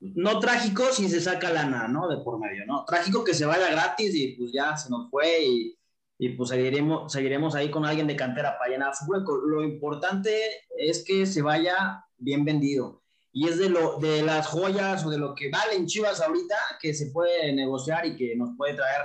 [0.00, 2.08] No trágico si se saca lana, ¿no?
[2.08, 2.86] De por medio, ¿no?
[2.86, 5.78] Trágico que se vaya gratis y pues ya se nos fue y
[6.24, 9.36] y pues seguiremos, seguiremos ahí con alguien de cantera para llenar su hueco.
[9.36, 10.34] Lo importante
[10.74, 13.02] es que se vaya bien vendido.
[13.30, 16.94] Y es de, lo, de las joyas o de lo que valen Chivas ahorita que
[16.94, 19.02] se puede negociar y que nos puede traer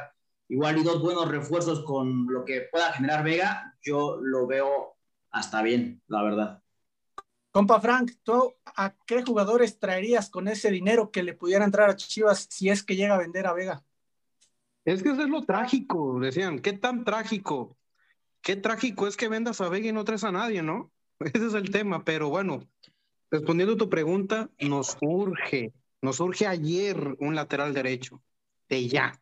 [0.48, 3.76] igual y dos buenos refuerzos con lo que pueda generar Vega.
[3.82, 4.96] Yo lo veo
[5.30, 6.64] hasta bien, la verdad.
[7.52, 11.98] Compa Frank, ¿tú a qué jugadores traerías con ese dinero que le pudiera entrar a
[11.98, 13.84] Chivas si es que llega a vender a Vega?
[14.90, 17.78] Es que eso es lo trágico, decían, ¿qué tan trágico?
[18.42, 20.92] Qué trágico es que vendas a Vega y no traes a nadie, ¿no?
[21.20, 22.68] Ese es el tema, pero bueno,
[23.30, 28.24] respondiendo a tu pregunta, nos urge, nos urge ayer un lateral derecho,
[28.68, 29.22] de ya.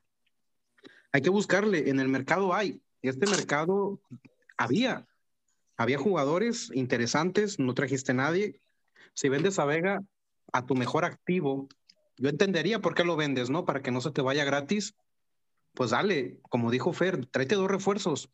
[1.11, 3.99] Hay que buscarle, en el mercado hay, este mercado
[4.55, 5.05] había,
[5.75, 8.61] había jugadores interesantes, no trajiste a nadie.
[9.13, 10.01] Si vendes a Vega,
[10.53, 11.67] a tu mejor activo,
[12.15, 13.65] yo entendería por qué lo vendes, ¿no?
[13.65, 14.95] Para que no se te vaya gratis
[15.77, 18.31] pues dale, como dijo Fer, tráete dos refuerzos,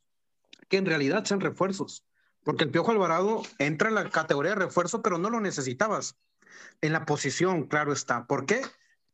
[0.70, 2.06] que en realidad sean refuerzos,
[2.46, 6.16] porque el Piojo Alvarado entra en la categoría de refuerzo, pero no lo necesitabas.
[6.80, 8.28] En la posición, claro está.
[8.28, 8.62] ¿Por qué?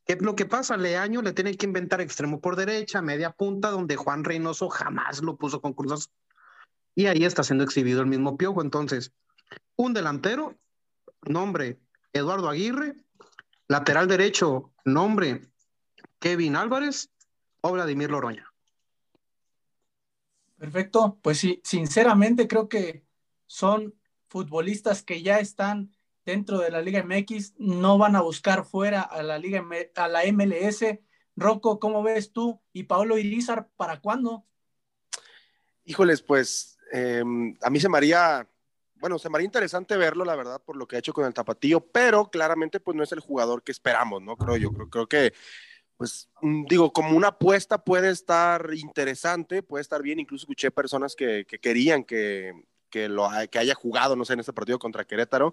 [0.06, 0.76] ¿Qué es lo que pasa?
[0.76, 5.36] Leaño le tiene que inventar extremo por derecha, media punta, donde Juan Reynoso jamás lo
[5.36, 6.08] puso con cruzas.
[6.94, 8.62] Y ahí está siendo exhibido el mismo Piojo.
[8.62, 9.12] Entonces,
[9.74, 10.56] un delantero,
[11.22, 11.80] nombre
[12.12, 12.94] Eduardo Aguirre,
[13.66, 15.50] lateral derecho, nombre
[16.20, 17.10] Kevin Álvarez,
[17.60, 18.50] o Vladimir Loroña.
[20.56, 23.04] Perfecto, pues sí, sinceramente creo que
[23.46, 23.94] son
[24.28, 25.90] futbolistas que ya están
[26.24, 29.64] dentro de la Liga MX, no van a buscar fuera a la Liga
[29.96, 31.00] a la MLS.
[31.34, 32.60] Rocco, ¿cómo ves tú?
[32.72, 34.44] ¿Y Paolo Irizar para cuándo?
[35.84, 38.46] Híjoles, pues em, a mí se me haría,
[38.96, 41.34] bueno, se me haría interesante verlo, la verdad, por lo que ha hecho con el
[41.34, 44.36] Tapatío, pero claramente pues no es el jugador que esperamos, ¿no?
[44.36, 45.32] Creo yo, creo, creo que
[46.00, 51.14] pues mm, digo, como una apuesta puede estar interesante, puede estar bien, incluso escuché personas
[51.14, 52.54] que, querían que,
[52.94, 55.52] lo, que haya jugado, no sé, en este partido contra Querétaro,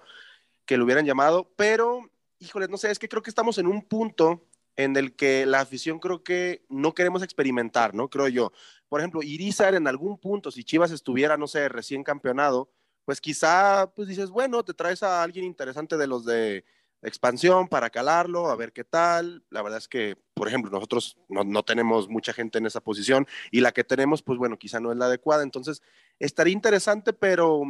[0.66, 3.82] que lo hubieran llamado, pero, híjole, no sé, es que creo que estamos en un
[3.82, 8.10] punto en el que la afición creo que no queremos experimentar, ¿no?
[8.10, 8.54] Creo yo.
[8.88, 12.70] Por ejemplo, Irizar en algún punto, si Chivas estuviera, no sé, recién campeonado,
[13.04, 16.64] pues quizá, pues dices, bueno, te traes a alguien interesante de los de
[17.02, 19.44] expansión para calarlo, a ver qué tal.
[19.50, 23.62] La verdad es que, por ejemplo, nosotros no, tenemos mucha gente en esa posición y
[23.62, 25.44] la que tenemos, pues bueno, quizá no es la adecuada.
[25.44, 25.82] Entonces,
[26.20, 27.62] estaría interesante, pero,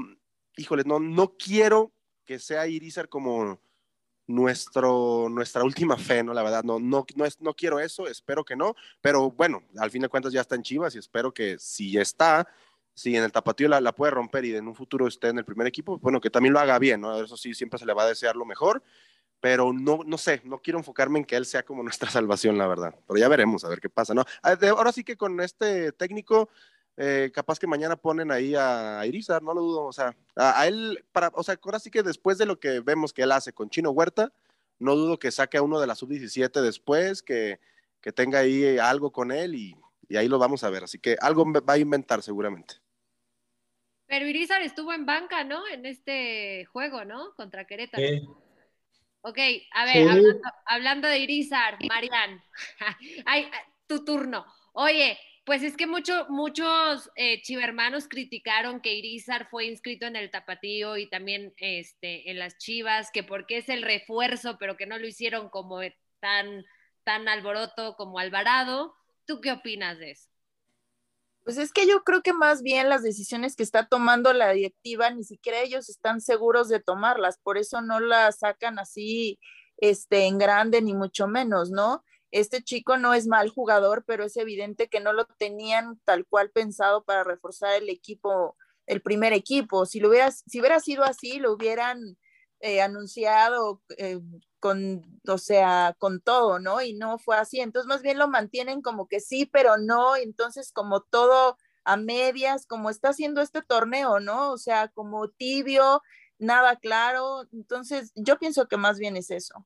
[0.55, 1.91] híjole, no, no quiero
[2.25, 3.59] que sea Irizar como
[4.27, 6.33] nuestro, nuestra última fe, ¿no?
[6.33, 9.89] La verdad, no, no, no, es, no quiero eso, espero que no, pero bueno, al
[9.89, 12.45] fin de cuentas ya está en Chivas y espero que si está,
[12.93, 15.45] si en el tapatío la, la, puede romper y en un futuro esté en el
[15.45, 17.23] primer equipo, bueno, que también lo haga bien, ¿no?
[17.23, 18.83] Eso sí, siempre se le va a desear lo mejor
[19.39, 22.67] pero no, no sé, no quiero enfocarme en que él sea como nuestra salvación, la
[22.67, 22.95] verdad.
[23.07, 24.23] Pero ya veremos, a ver qué pasa, ¿no?
[24.41, 26.49] Ah, ahora sí que con este técnico,
[26.97, 31.05] eh, capaz que mañana ponen ahí a Irizar, no lo dudo, o sea, a, él,
[31.11, 33.69] para, o sea, ahora sí que después de lo que vemos que él hace con
[33.69, 34.31] Chino Huerta,
[34.79, 37.59] no dudo que saque a uno de la sub-17 después, que,
[38.01, 39.75] que, tenga ahí algo con él y,
[40.07, 40.83] y, ahí lo vamos a ver.
[40.83, 42.75] Así que algo va a inventar seguramente.
[44.05, 45.67] Pero Irizar estuvo en banca, ¿no?
[45.67, 47.33] En este juego, ¿no?
[47.35, 48.46] Contra Querétaro.
[49.21, 49.39] Ok,
[49.73, 50.07] a ver,
[50.65, 52.41] hablando, de Irizar, Marian,
[53.25, 53.49] Ay,
[53.87, 54.45] tu turno.
[54.73, 60.29] Oye, pues es que mucho, muchos eh, chivermanos criticaron que Irizar fue inscrito en el
[60.29, 64.97] Tapatío y también este, en las Chivas, que porque es el refuerzo, pero que no
[64.97, 65.79] lo hicieron como
[66.19, 66.65] tan,
[67.03, 68.93] tan alboroto como Alvarado.
[69.25, 70.29] ¿Tú qué opinas de eso?
[71.47, 75.09] Pues es que yo creo que más bien las decisiones que está tomando la directiva,
[75.11, 79.39] ni siquiera ellos están seguros de tomarlas, por eso no las sacan así
[79.77, 82.03] este, en grande, ni mucho menos, ¿no?
[82.31, 86.51] Este chico no es mal jugador, pero es evidente que no lo tenían tal cual
[86.51, 89.85] pensado para reforzar el equipo, el primer equipo.
[89.85, 92.17] Si, lo hubiera, si hubiera sido así, lo hubieran
[92.59, 94.19] eh, anunciado eh,
[94.59, 96.81] con, o sea, con todo, ¿no?
[96.81, 97.59] Y no fue así.
[97.59, 100.15] Entonces, más bien lo mantienen como que sí, pero no.
[100.15, 104.51] Entonces, como todo a medias, como está haciendo este torneo, ¿no?
[104.51, 106.01] O sea, como tibio,
[106.37, 107.47] nada claro.
[107.53, 109.65] Entonces, yo pienso que más bien es eso.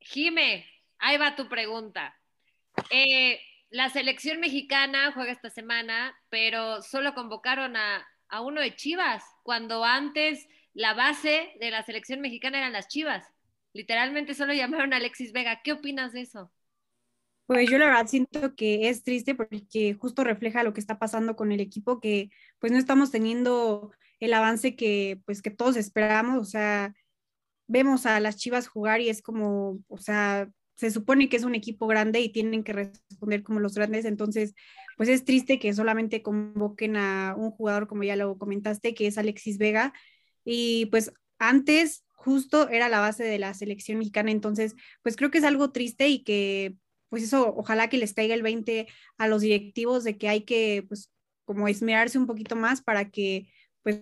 [0.00, 0.64] Jime,
[0.98, 2.14] ahí va tu pregunta.
[2.90, 9.24] Eh, la selección mexicana juega esta semana, pero solo convocaron a, a uno de Chivas,
[9.42, 10.46] cuando antes
[10.76, 13.26] la base de la selección mexicana eran las Chivas.
[13.72, 15.62] Literalmente solo llamaron a Alexis Vega.
[15.64, 16.52] ¿Qué opinas de eso?
[17.46, 21.34] Pues yo la verdad siento que es triste porque justo refleja lo que está pasando
[21.34, 26.38] con el equipo, que pues no estamos teniendo el avance que pues que todos esperamos,
[26.40, 26.94] o sea,
[27.66, 31.54] vemos a las Chivas jugar y es como, o sea, se supone que es un
[31.54, 34.54] equipo grande y tienen que responder como los grandes, entonces
[34.98, 39.16] pues es triste que solamente convoquen a un jugador como ya lo comentaste, que es
[39.16, 39.94] Alexis Vega
[40.46, 45.38] y pues antes justo era la base de la selección mexicana, entonces pues creo que
[45.38, 46.76] es algo triste y que
[47.08, 48.86] pues eso, ojalá que les caiga el 20
[49.18, 51.10] a los directivos de que hay que, pues,
[51.44, 53.48] como esmerarse un poquito más para que,
[53.82, 54.00] pues,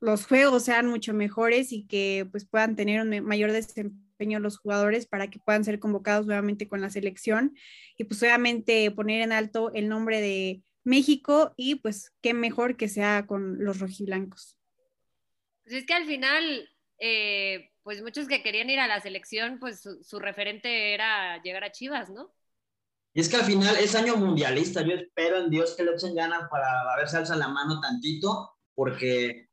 [0.00, 5.06] los juegos sean mucho mejores y que, pues, puedan tener un mayor desempeño los jugadores
[5.06, 7.54] para que puedan ser convocados nuevamente con la selección
[7.96, 12.88] y, pues, obviamente poner en alto el nombre de México y, pues, qué mejor que
[12.88, 14.58] sea con los rojiblancos.
[15.64, 19.82] Pues es que al final, eh, pues muchos que querían ir a la selección, pues
[20.02, 22.32] su, referente era llegar a Chivas, ¿no?
[23.14, 24.82] Y es que al final es año mundialista.
[24.82, 28.56] Yo espero en Dios que le echen ganas para ver si alza la mano tantito,
[28.74, 29.48] porque,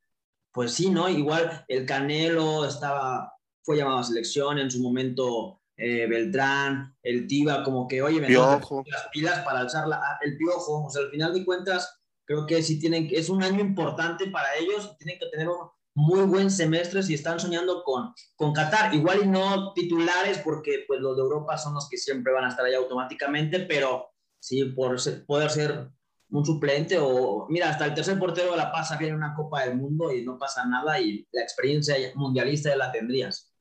[0.52, 1.10] pues sí, ¿no?
[1.10, 5.58] Igual el Canelo estaba, fue llamado a selección en su momento.
[5.82, 10.86] Eh, Beltrán, el Tiba, como que, oye, me las pilas para alzar la, el piojo.
[10.86, 14.56] O sea, al final de cuentas, creo que sí tienen, es un año importante para
[14.58, 18.93] ellos, tienen que tener un, muy buen semestre si están soñando con, con Qatar.
[18.93, 22.49] Igual y no titulares porque pues los de Europa son los que siempre van a
[22.49, 25.89] estar ahí automáticamente, pero sí por poder ser
[26.32, 29.78] un suplente o mira, hasta el tercer portero de La Paz viene una Copa del
[29.78, 33.52] Mundo y no pasa nada y la experiencia mundialista ya la tendrías.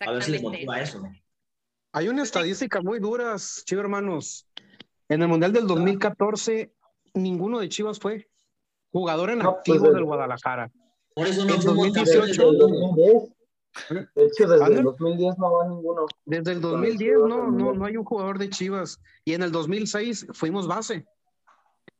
[0.00, 1.02] A ver si les motiva eso.
[1.92, 4.48] Hay una estadística muy duras, chivos hermanos.
[5.08, 6.72] En el Mundial del 2014,
[7.14, 8.28] ninguno de Chivas fue.
[8.94, 10.70] Jugador en pues, activo del Guadalajara.
[11.16, 12.42] Por eso no en 2018.
[13.90, 16.06] De hecho, desde el 2010 no va ninguno.
[16.24, 19.00] Desde el 2010 no, no, no hay un jugador de Chivas.
[19.24, 21.04] Y en el 2006 fuimos base.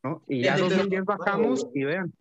[0.04, 0.22] ¿no?
[0.28, 2.14] Y ya en el 2010 bajamos y vean.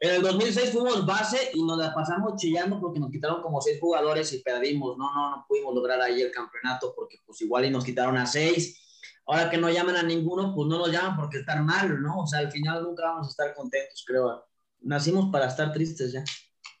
[0.00, 3.78] En el 2006 fuimos base y nos la pasamos chillando porque nos quitaron como seis
[3.80, 4.98] jugadores y perdimos.
[4.98, 8.26] No, no, no pudimos lograr ahí el campeonato porque pues igual y nos quitaron a
[8.26, 8.85] seis
[9.26, 12.20] ahora que no llaman a ninguno, pues no nos llaman porque están mal, ¿no?
[12.20, 14.46] O sea, al final nunca vamos a estar contentos, creo.
[14.80, 16.24] Nacimos para estar tristes ya.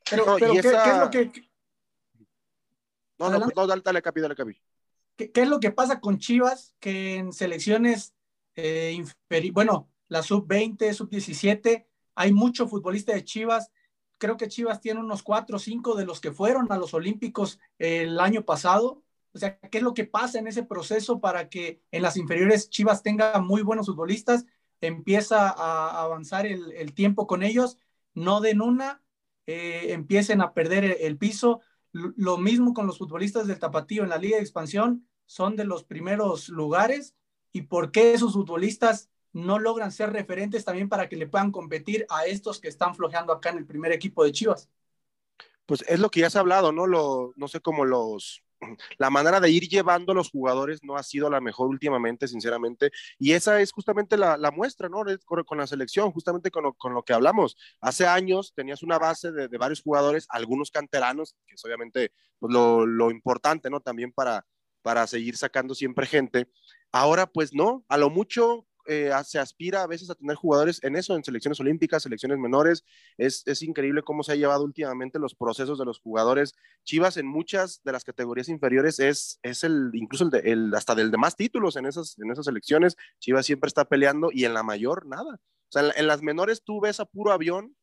[0.08, 1.32] Pero, ¿qué, es lo que...?
[3.18, 4.56] No, no, no, dale, dale, Capi, dale, Capi.
[5.16, 6.74] ¿Qué, es lo que pasa con Chivas?
[6.78, 8.14] Que en selecciones,
[8.54, 9.02] eh,
[9.52, 13.72] bueno, la sub-20, sub-17, hay mucho futbolista de Chivas.
[14.18, 17.58] Creo que Chivas tiene unos cuatro o cinco de los que fueron a los Olímpicos
[17.78, 19.02] el año pasado
[19.36, 22.70] o sea, ¿qué es lo que pasa en ese proceso para que en las inferiores
[22.70, 24.46] Chivas tenga muy buenos futbolistas,
[24.80, 27.76] empieza a avanzar el, tiempo con ellos,
[28.14, 29.02] no den una,
[29.46, 31.60] eh, empiecen a perder el, piso?
[31.92, 35.84] Lo mismo con los futbolistas del Tapatío en la Liga de Expansión, son de los
[35.84, 37.14] primeros lugares.
[37.52, 42.06] ¿Y por qué esos futbolistas no logran ser referentes también para que le puedan competir
[42.08, 44.70] a estos que están flojeando acá en el primer equipo de Chivas?
[45.66, 46.86] Pues es lo que ya se ha hablado, ¿no?
[46.86, 48.45] Lo, no sé cómo los,
[48.98, 53.32] la manera de ir llevando los jugadores no ha sido la mejor últimamente, sinceramente, y
[53.32, 55.04] esa es justamente la, muestra, ¿no?
[55.24, 57.56] Con, la selección, justamente con lo, que hablamos.
[57.80, 63.10] Hace años tenías una base de, varios jugadores, algunos canteranos, que es obviamente pues, lo,
[63.10, 63.80] importante, ¿no?
[63.80, 64.44] También para,
[64.82, 66.48] para seguir sacando siempre gente.
[66.92, 70.96] Ahora, pues no, a lo mucho eh, se aspira a veces a tener jugadores en
[70.96, 72.84] eso, en selecciones olímpicas, selecciones menores.
[73.16, 76.54] Es, es, increíble cómo se ha llevado últimamente los procesos de los jugadores.
[76.84, 80.94] Chivas en muchas de las categorías inferiores es, es el, incluso el, de, el hasta
[80.94, 82.96] del de más títulos en esas, en esas selecciones.
[83.18, 85.40] Chivas siempre está peleando y en la mayor nada.
[85.68, 87.76] O sea, en, las menores tú ves a puro avión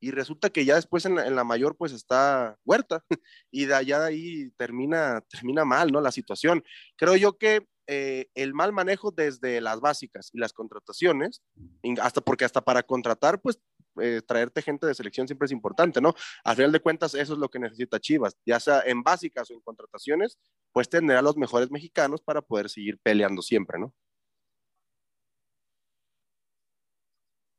[0.00, 3.04] y resulta que ya después en la, mayor pues está Huerta
[3.50, 6.00] y de allá de ahí termina, termina mal, ¿no?
[6.00, 6.64] La situación.
[6.96, 11.42] Creo yo que eh, el mal manejo desde las básicas y las contrataciones,
[12.00, 13.60] hasta porque hasta para contratar, pues
[14.00, 16.14] eh, traerte gente de selección siempre es importante, ¿no?
[16.44, 19.54] Al final de cuentas, eso es lo que necesita Chivas, ya sea en básicas o
[19.54, 20.38] en contrataciones,
[20.72, 23.92] pues tener a los mejores mexicanos para poder seguir peleando siempre, ¿no?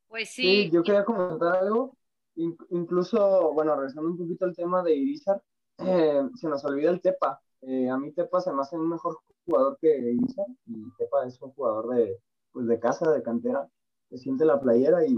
[0.08, 0.70] Pues sí.
[0.72, 1.98] yo quería comentar algo,
[2.36, 5.42] incluso, bueno, regresando un poquito al tema de Irizar,
[5.80, 7.42] eh, se nos olvida el Tepa.
[7.90, 11.52] A mí Tepa se me hace un mejor jugador que Isa, y Tepa es un
[11.52, 12.20] jugador de,
[12.52, 13.68] pues de casa, de cantera,
[14.10, 15.16] que siente la playera y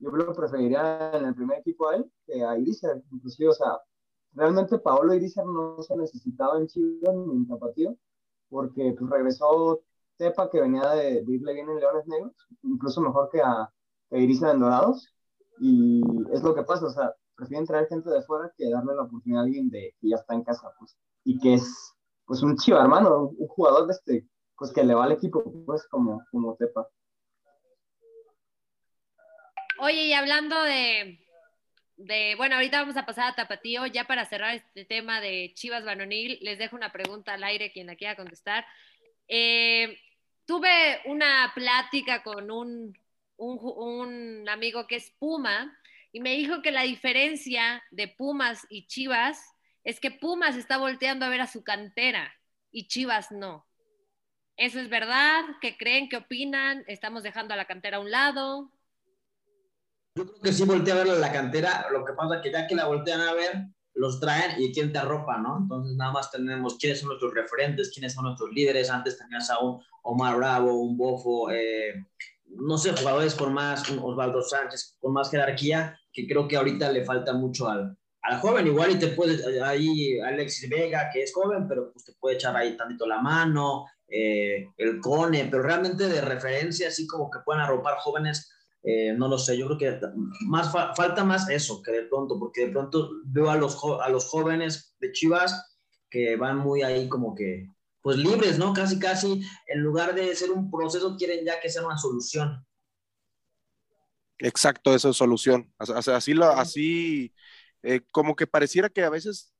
[0.00, 3.78] yo lo preferiría en el primer equipo a él que a Irizar, inclusive, o sea,
[4.32, 7.96] realmente Paolo Irizar no se necesitaba en Chile ni en Tapatío,
[8.48, 9.80] porque pues regresó
[10.16, 13.70] Tepa que venía de, de irle bien en Leones Negros, incluso mejor que a,
[14.10, 15.12] que Irisa en Dorados.
[15.60, 16.02] Y
[16.32, 19.42] es lo que pasa, o sea, prefieren traer gente de fuera que darle la oportunidad
[19.42, 21.94] a alguien de, que ya está en casa, pues, y que es,
[22.26, 24.26] pues, un chivo hermano, un, un jugador de este,
[24.56, 26.88] pues, que le va al equipo, pues, como, como Tepa.
[29.78, 31.20] Oye, y hablando de,
[31.96, 35.84] de, bueno, ahorita vamos a pasar a Tapatío, ya para cerrar este tema de Chivas
[35.84, 38.66] Banonil, les dejo una pregunta al aire, quien la quiera contestar.
[39.28, 39.96] Eh,
[40.44, 42.98] tuve una plática con un,
[43.36, 45.77] un, un amigo que es Puma
[46.12, 49.42] y me dijo que la diferencia de Pumas y Chivas
[49.84, 52.32] es que Pumas está volteando a ver a su cantera
[52.70, 53.66] y Chivas no.
[54.56, 55.44] ¿Eso es verdad?
[55.60, 56.08] ¿Qué creen?
[56.08, 56.84] ¿Qué opinan?
[56.88, 58.72] ¿Estamos dejando a la cantera a un lado?
[60.16, 62.66] Yo creo que sí voltea a ver la cantera, lo que pasa es que ya
[62.66, 65.58] que la voltean a ver, los traen y quién te arropa, ¿no?
[65.58, 68.90] Entonces nada más tenemos quiénes son nuestros referentes, quiénes son nuestros líderes.
[68.90, 72.04] Antes tenías a un Omar Bravo, un Bofo, eh,
[72.50, 77.04] no sé, jugadores con más, Osvaldo Sánchez, con más jerarquía, que creo que ahorita le
[77.04, 78.66] falta mucho al, al joven.
[78.66, 82.56] Igual y te puede, ahí Alexis Vega, que es joven, pero pues te puede echar
[82.56, 87.62] ahí tantito la mano, eh, el Cone, pero realmente de referencia, así como que puedan
[87.62, 88.50] arropar jóvenes,
[88.82, 90.06] eh, no lo sé, yo creo que
[90.46, 94.08] más fa falta más eso que de pronto, porque de pronto veo a los, a
[94.08, 95.76] los jóvenes de Chivas
[96.08, 97.68] que van muy ahí como que,
[98.02, 98.72] pues libres, ¿no?
[98.72, 102.64] Casi, casi, en lugar de ser un proceso, quieren ya que sea una solución.
[104.38, 105.72] Exacto, eso es solución.
[105.78, 107.34] Así, así, lo, así
[107.82, 109.52] eh, como que pareciera que a veces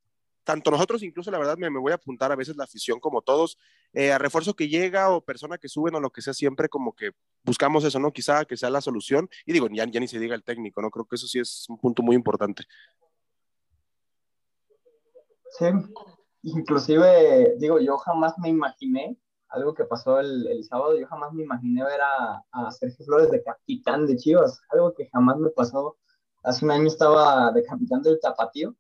[0.48, 3.20] tanto nosotros, incluso la verdad, me, me, voy a apuntar a veces la afición, como
[3.20, 3.58] todos,
[3.92, 6.94] eh, a refuerzo que llega o persona que suben o lo que sea, siempre como
[6.94, 7.10] que
[7.44, 8.12] buscamos eso, ¿no?
[8.12, 9.28] Quizá que sea la solución.
[9.44, 10.90] Y digo, ya, ya ni se diga el técnico, ¿no?
[10.90, 12.64] Creo que eso sí es un punto muy importante.
[15.58, 15.66] Sí,
[16.42, 19.18] inclusive, digo, yo jamás me imaginé
[19.48, 23.30] algo que pasó el, el sábado, yo jamás me imaginé ver a, a Sergio Flores
[23.30, 25.96] de capitán de Chivas, algo que jamás me pasó.
[26.42, 28.76] Hace un año estaba de capitán del Tapatío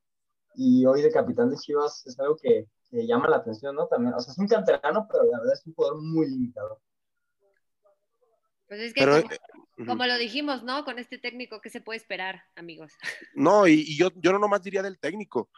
[0.54, 3.86] y hoy de capitán de Chivas es algo que, que, llama la atención, ¿no?
[3.86, 6.80] También, o sea, es un canterano, pero la verdad es un jugador muy limitado.
[8.68, 10.84] Pues es que pero, como, eh, como, lo dijimos, ¿no?
[10.84, 12.92] Con este técnico, ¿qué se puede esperar, amigos?
[13.34, 15.48] No, y, y yo, yo no nomás diría del técnico.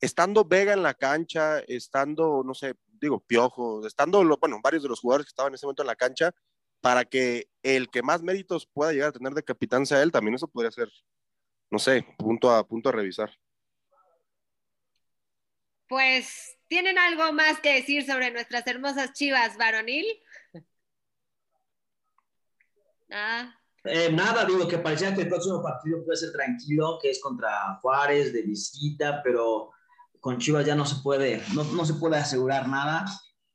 [0.00, 5.00] Estando Vega en la cancha, estando, no sé, digo, Piojo, estando, bueno, varios de los
[5.00, 6.32] jugadores que estaban en ese momento en la cancha,
[6.80, 10.34] para que el que más méritos pueda llegar a tener de capitán sea él, también
[10.34, 10.88] eso podría ser,
[11.70, 13.30] no sé, punto a, punto a revisar.
[15.88, 20.06] Pues, ¿tienen algo más que decir sobre nuestras hermosas chivas varonil?
[23.10, 23.54] Ah.
[23.84, 27.76] Eh, nada, digo que parecía que el próximo partido puede ser tranquilo, que es contra
[27.80, 29.70] Juárez de visita, pero
[30.20, 33.04] con Chivas ya no se puede, no, no se puede asegurar nada.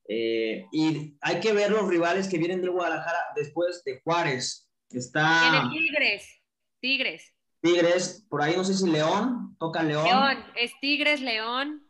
[0.07, 4.69] Eh, y hay que ver los rivales que vienen de Guadalajara después de Juárez.
[4.89, 5.69] Está.
[5.71, 6.41] Tigres.
[6.79, 7.33] Tigres.
[7.61, 10.03] Tigres, por ahí no sé si León, toca León.
[10.03, 11.87] León, es Tigres, León.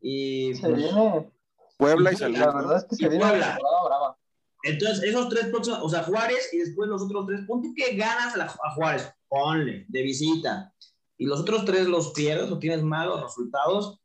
[0.00, 1.30] Y se viene
[1.76, 3.58] Puebla y La verdad es que se viene Puebla.
[3.58, 4.18] Brava.
[4.62, 8.36] Entonces, esos tres próximos, o sea, Juárez y después los otros tres, ponte que ganas
[8.38, 10.72] a Juárez, ponle, de visita.
[11.18, 14.00] Y los otros tres los pierdes o tienes malos resultados.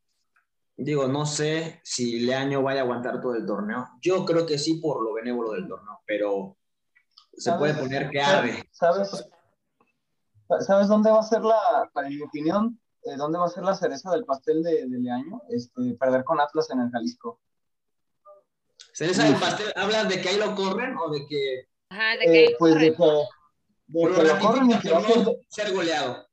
[0.77, 3.87] Digo, no sé si Leaño vaya a aguantar todo el torneo.
[4.01, 6.57] Yo creo que sí por lo benévolo del torneo, pero
[7.33, 8.63] se puede poner que arde.
[8.71, 9.25] ¿Sabes?
[10.59, 13.75] ¿Sabes dónde va a ser la, para mi opinión, eh, dónde va a ser la
[13.75, 15.41] cereza del pastel de, de Leaño?
[15.49, 17.39] Este, perder con Atlas en el Jalisco.
[18.93, 19.71] ¿Cereza del pastel?
[19.75, 21.67] ¿Hablas de que ahí lo corren o de que.?
[21.89, 22.45] Ajá, de que.
[22.45, 23.03] Eh, pues de que.
[23.87, 25.39] De que lo corren y que va a ser.
[25.47, 26.27] Ser goleado.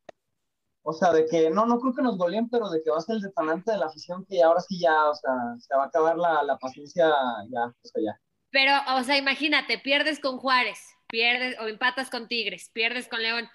[0.91, 3.03] O sea, de que no, no creo que nos goleen, pero de que va a
[3.03, 5.86] ser el detonante de la afición que ahora sí ya, o sea, se va a
[5.89, 7.05] acabar la, la paciencia
[7.51, 8.18] ya, o sea, ya.
[8.49, 13.51] Pero, o sea, imagínate, pierdes con Juárez, pierdes o empatas con Tigres, pierdes con León,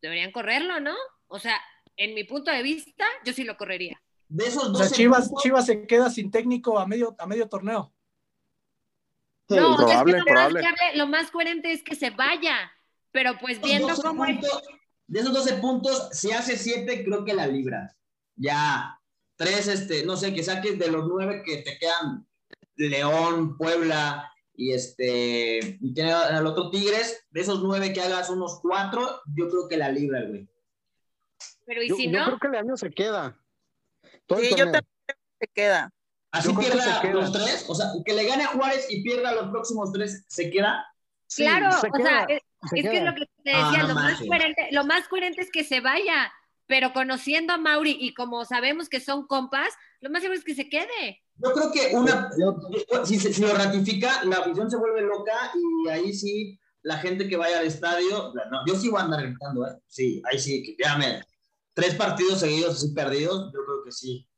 [0.00, 0.94] deberían correrlo, ¿no?
[1.26, 1.60] O sea,
[1.98, 4.00] en mi punto de vista, yo sí lo correría.
[4.30, 5.42] De esos o sea, Chivas, puntos...
[5.42, 7.92] Chivas se queda sin técnico a medio, a medio torneo.
[9.46, 10.62] Sí, no, probable, es que lo, probable.
[10.62, 12.72] Más, lo más coherente es que se vaya,
[13.10, 14.62] pero pues viendo cómo puntos,
[15.12, 17.94] de esos 12 puntos, si hace 7, creo que la libras.
[18.34, 18.98] Ya,
[19.36, 22.26] 3, este, no sé, que saques de los 9 que te quedan
[22.76, 28.58] León, Puebla y este, y tiene al otro Tigres, de esos 9 que hagas unos
[28.62, 30.48] 4, yo creo que la libra, güey.
[31.66, 32.24] Pero ¿y yo, si yo no?
[32.24, 33.38] creo que el año se queda.
[34.24, 35.92] Todo sí, yo también creo que se queda.
[36.30, 37.12] Así Yo que pierda queda.
[37.12, 40.50] los 3, o sea, que le gane a Juárez y pierda los próximos 3, ¿se
[40.50, 40.86] queda?
[41.26, 43.70] Sí, claro, se o queda, sea, es, se es que es lo que te Ah,
[43.70, 46.32] decía, no lo, más coherente, lo más coherente es que se vaya,
[46.66, 49.68] pero conociendo a Mauri y como sabemos que son compas,
[50.00, 51.22] lo más seguro es que se quede.
[51.36, 52.30] Yo creo que una,
[53.04, 57.36] si, si lo ratifica, la afición se vuelve loca y ahí sí la gente que
[57.36, 59.78] vaya al estadio, no, yo sí voy a andar gritando, ¿eh?
[59.86, 60.76] Sí, ahí sí, que
[61.74, 64.28] tres partidos seguidos así perdidos, yo creo que sí.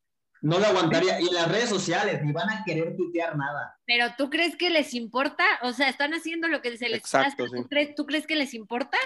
[0.44, 1.18] No lo aguantaría.
[1.22, 3.80] Y en las redes sociales ni van a querer tuitear nada.
[3.86, 5.42] Pero ¿tú crees que les importa?
[5.62, 8.52] O sea, están haciendo lo que se les Exacto, ¿Tú, crees, ¿Tú crees que les
[8.52, 8.98] importa?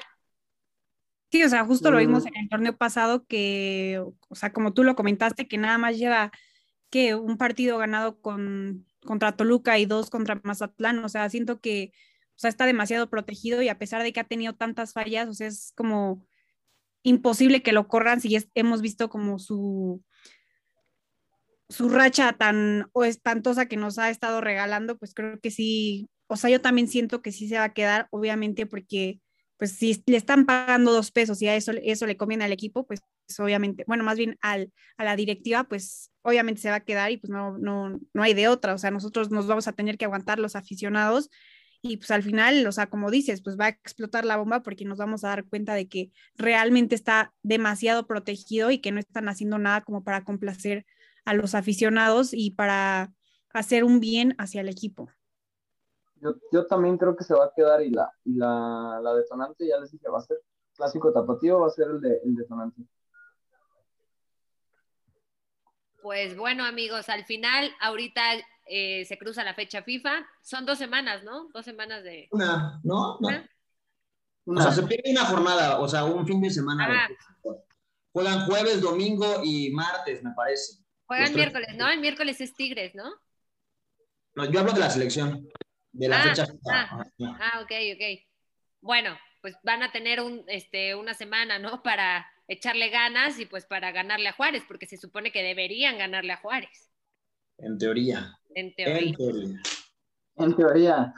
[1.31, 4.83] Sí, o sea, justo lo vimos en el torneo pasado que, o sea, como tú
[4.83, 6.33] lo comentaste, que nada más lleva
[6.91, 11.93] que un partido ganado con, contra Toluca y dos contra Mazatlán, o sea, siento que
[12.35, 15.35] o sea, está demasiado protegido y a pesar de que ha tenido tantas fallas, o
[15.35, 16.25] sea, es como
[17.03, 20.03] imposible que lo corran si hemos visto como su,
[21.69, 26.37] su racha tan o espantosa que nos ha estado regalando, pues creo que sí, o
[26.37, 29.21] sea, yo también siento que sí se va a quedar, obviamente, porque
[29.59, 32.87] pues si le están pagando dos pesos y a eso, eso le conviene al equipo,
[32.87, 33.01] pues
[33.39, 37.17] obviamente, bueno, más bien al, a la directiva, pues obviamente se va a quedar y
[37.19, 40.05] pues no, no, no hay de otra, o sea, nosotros nos vamos a tener que
[40.05, 41.29] aguantar los aficionados
[41.83, 44.85] y pues al final, o sea, como dices, pues va a explotar la bomba porque
[44.85, 49.29] nos vamos a dar cuenta de que realmente está demasiado protegido y que no están
[49.29, 50.87] haciendo nada como para complacer
[51.29, 53.13] a los aficionados y para
[53.53, 55.11] hacer un bien hacia el equipo.
[56.23, 59.69] Yo, yo también creo que se va a quedar y la, y la, la detonante,
[59.69, 60.39] ya les dije, va a ser
[60.75, 62.83] clásico tapatío, va a ser el, de, el detonante.
[66.01, 68.23] Pues bueno, amigos, al final, ahorita
[68.67, 70.27] eh, se cruza la fecha FIFA.
[70.41, 71.51] Son dos semanas, ¿no?
[71.53, 72.29] Dos semanas de.
[72.31, 73.19] Una, ¿no?
[73.21, 73.29] no.
[74.47, 77.07] O sea, se pierde una jornada, o sea, un fin de semana.
[78.13, 80.88] Juegan jueves, domingo y martes, me parece.
[81.09, 81.91] Juegan miércoles, ¿no?
[81.91, 83.11] El miércoles es Tigres, ¿no?
[84.35, 85.49] No, yo hablo de la selección,
[85.91, 86.61] de la ah, fecha FIFA.
[86.71, 87.05] Ah,
[87.41, 88.29] ah, ok, ok.
[88.83, 91.83] Bueno, pues van a tener un, este, una semana, ¿no?
[91.83, 96.33] Para echarle ganas y pues para ganarle a Juárez, porque se supone que deberían ganarle
[96.33, 96.91] a Juárez.
[97.59, 98.39] En teoría.
[98.55, 99.15] En teoría.
[100.37, 101.15] En teoría.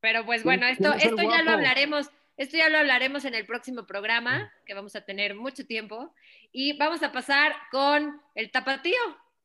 [0.00, 2.10] Pero pues bueno, esto, esto ya lo hablaremos,
[2.40, 6.14] esto ya lo hablaremos en el próximo programa, que vamos a tener mucho tiempo.
[6.52, 8.96] Y vamos a pasar con el tapatío,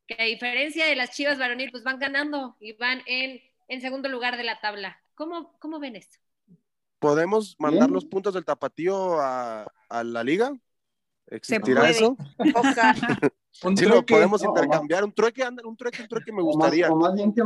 [0.07, 4.07] que a diferencia de las chivas varonil, pues van ganando y van en, en segundo
[4.07, 4.97] lugar de la tabla.
[5.13, 6.19] ¿Cómo, cómo ven esto?
[6.99, 10.53] ¿Podemos mandar los puntos del tapatío a, a la liga?
[11.27, 12.15] ¿Existirá eso?
[13.51, 15.03] sí, lo podemos intercambiar.
[15.03, 16.89] Un trueque, un trueque, un trueque me gustaría.
[16.89, 17.41] O más, bien que,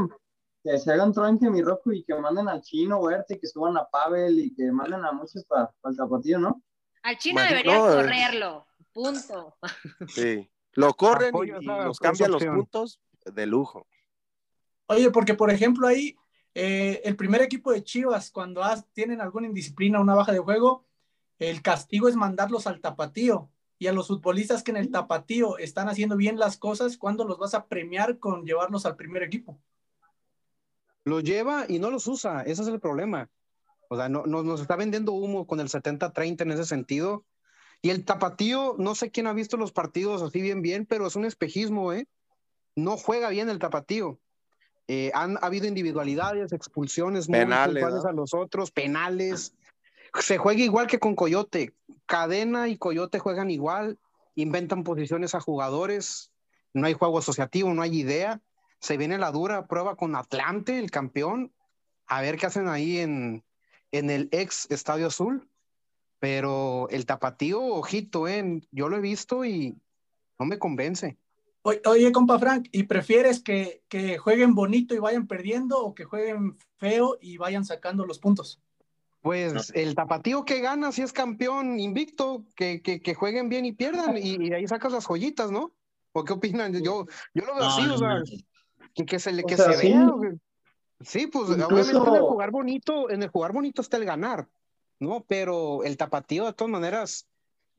[0.63, 4.39] se hagan trueque mi rojo y que manden al chino y que suban a Pavel
[4.39, 6.61] y que manden a muchos para el tapatío, ¿no?
[7.03, 8.65] Al chino debería correrlo.
[8.91, 9.57] Punto.
[10.07, 10.49] Sí.
[10.73, 13.87] Lo corren y, nos cambian los puntos de lujo.
[14.87, 16.15] Oye, porque por ejemplo ahí
[16.53, 18.61] eh, el primer equipo de Chivas, cuando
[18.93, 20.85] tienen alguna indisciplina, una baja de juego,
[21.37, 25.87] el castigo es mandarlos al tapatío y a los futbolistas que en el tapatío están
[25.87, 29.59] haciendo bien las cosas, ¿cuándo los vas a premiar con llevarlos al primer equipo?
[31.09, 33.29] Los lleva y no los usa, ese es el problema.
[33.89, 37.25] O sea, no, nos está vendiendo humo con el 70-30 en ese sentido.
[37.81, 41.15] Y el tapatío, no sé quién ha visto los partidos así bien, bien, pero es
[41.15, 42.07] un espejismo, ¿eh?
[42.75, 44.19] No juega bien el tapatío.
[44.87, 49.53] Eh, han habido individualidades, expulsiones penales, a los otros, penales
[50.19, 51.73] se juega igual que con Coyote.
[52.05, 53.99] Cadena y Coyote juegan igual,
[54.35, 56.31] inventan posiciones a jugadores,
[56.73, 58.41] no hay juego asociativo, no hay idea.
[58.79, 61.53] Se viene la dura prueba con Atlante, el campeón,
[62.07, 63.43] a ver qué hacen ahí en,
[63.91, 65.47] en el ex Estadio Azul.
[66.19, 68.61] Pero el tapatío, ojito, ¿eh?
[68.71, 69.77] yo lo he visto y
[70.37, 71.17] no me convence.
[71.61, 76.57] Oye, compa Frank, ¿y prefieres que, que jueguen bonito y vayan perdiendo o que jueguen
[76.77, 78.61] feo y vayan sacando los puntos?
[79.21, 84.17] Pues el tapatío que gana si es campeón invicto, que, que, jueguen bien y pierdan,
[84.17, 85.73] y, ahí sacas las joyitas, ¿no?
[86.13, 86.71] ¿O qué opinan?
[86.81, 88.23] Yo, yo lo veo así, o sea,
[88.93, 90.11] que, se, le, que se vea.
[91.01, 94.47] Sí, pues obviamente en el jugar bonito, en el jugar bonito está el ganar,
[94.99, 95.23] ¿no?
[95.27, 97.25] Pero el tapatío, de todas maneras,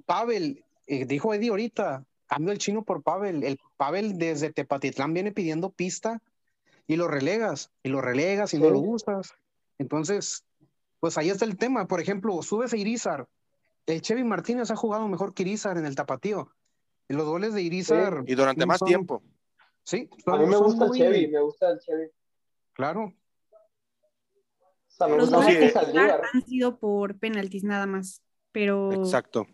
[0.06, 3.44] Pavel, eh, dijo Eddie ahorita, cambio el chino por Pavel.
[3.44, 6.22] El Pavel desde Tepatitlán viene pidiendo pista
[6.86, 9.34] y lo relegas, y lo relegas y no lo usas.
[9.78, 10.44] Entonces,
[10.98, 11.86] pues ahí está el tema.
[11.86, 13.28] Por ejemplo, subes a Irizar.
[13.86, 16.50] El Chevy Martínez ha jugado mejor que Irizar en el tapatío.
[17.08, 18.24] Los goles de Irizar.
[18.26, 19.22] Y durante más tiempo.
[19.84, 20.08] Sí.
[20.26, 22.10] a mí me gusta el Chevy, me gusta el Chevy.
[22.72, 23.12] Claro.
[25.08, 28.22] Los goles han sido por penaltis nada más,
[28.52, 28.92] pero...
[28.92, 29.46] Exacto.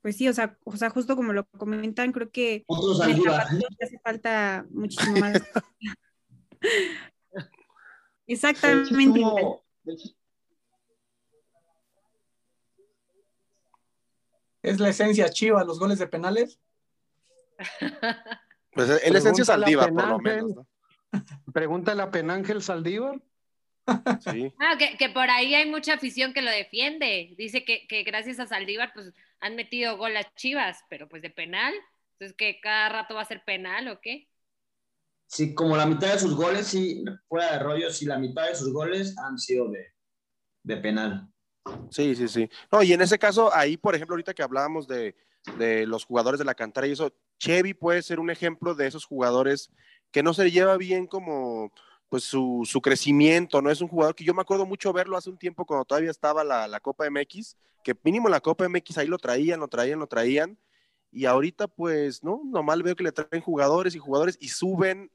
[0.00, 3.28] Pues sí, o sea, o sea, justo como lo comentan, creo que en
[3.82, 5.42] hace falta muchísimo más.
[8.26, 9.20] Exactamente.
[14.62, 16.60] ¿Es la esencia chiva los goles de penales?
[18.78, 20.54] Pues en esencia Saldívar, por lo menos.
[20.54, 20.66] ¿no?
[21.52, 23.20] Pregúntale a Penángel Saldívar.
[24.20, 24.52] Sí.
[24.60, 27.34] Ah, que, que, por ahí hay mucha afición que lo defiende.
[27.36, 31.30] Dice que, que, gracias a Saldívar pues han metido gol a Chivas, pero pues de
[31.30, 31.74] penal.
[32.12, 34.28] Entonces que cada rato va a ser penal o qué?
[35.26, 38.54] Sí, como la mitad de sus goles, sí, fuera de rollo, sí, la mitad de
[38.54, 39.88] sus goles han sido de,
[40.62, 41.28] de penal.
[41.90, 42.48] Sí, sí, sí.
[42.70, 45.16] No, y en ese caso, ahí, por ejemplo, ahorita que hablábamos de,
[45.56, 49.04] de los jugadores de la cantera y eso, Chevy puede ser un ejemplo de esos
[49.04, 49.70] jugadores
[50.10, 51.72] que no se lleva bien como
[52.08, 53.70] pues su, su, crecimiento, ¿no?
[53.70, 56.42] Es un jugador que yo me acuerdo mucho verlo hace un tiempo cuando todavía estaba
[56.42, 60.06] la, la, Copa MX, que mínimo la Copa MX ahí lo traían, lo traían, lo
[60.06, 60.58] traían,
[61.10, 62.40] y ahorita pues, ¿no?
[62.44, 65.10] Normal veo que le traen jugadores y jugadores y suben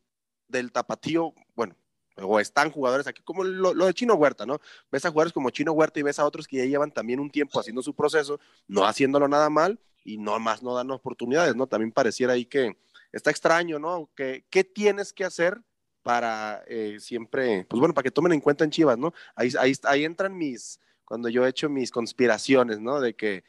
[0.47, 1.75] del tapatío, bueno,
[2.17, 4.59] o están jugadores aquí, como lo, lo, de Chino Huerta, ¿no?
[4.91, 7.31] Ves a jugadores como Chino Huerta y ves a otros que ya llevan también un
[7.31, 11.67] tiempo haciendo su proceso, no haciéndolo nada mal y no más no dan oportunidades, ¿no?
[11.67, 12.77] También pareciera ahí que
[13.11, 14.09] está extraño, ¿no?
[14.15, 15.61] Que, ¿Qué tienes que hacer
[16.01, 19.13] para eh, siempre, pues bueno, para que tomen en cuenta en Chivas, ¿no?
[19.35, 22.99] Ahí, ahí, ahí entran mis, cuando yo he hecho mis conspiraciones, ¿no?
[22.99, 23.43] De que,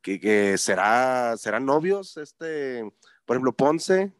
[0.00, 2.90] que, que será, serán novios, este,
[3.26, 4.12] por ejemplo, Ponce,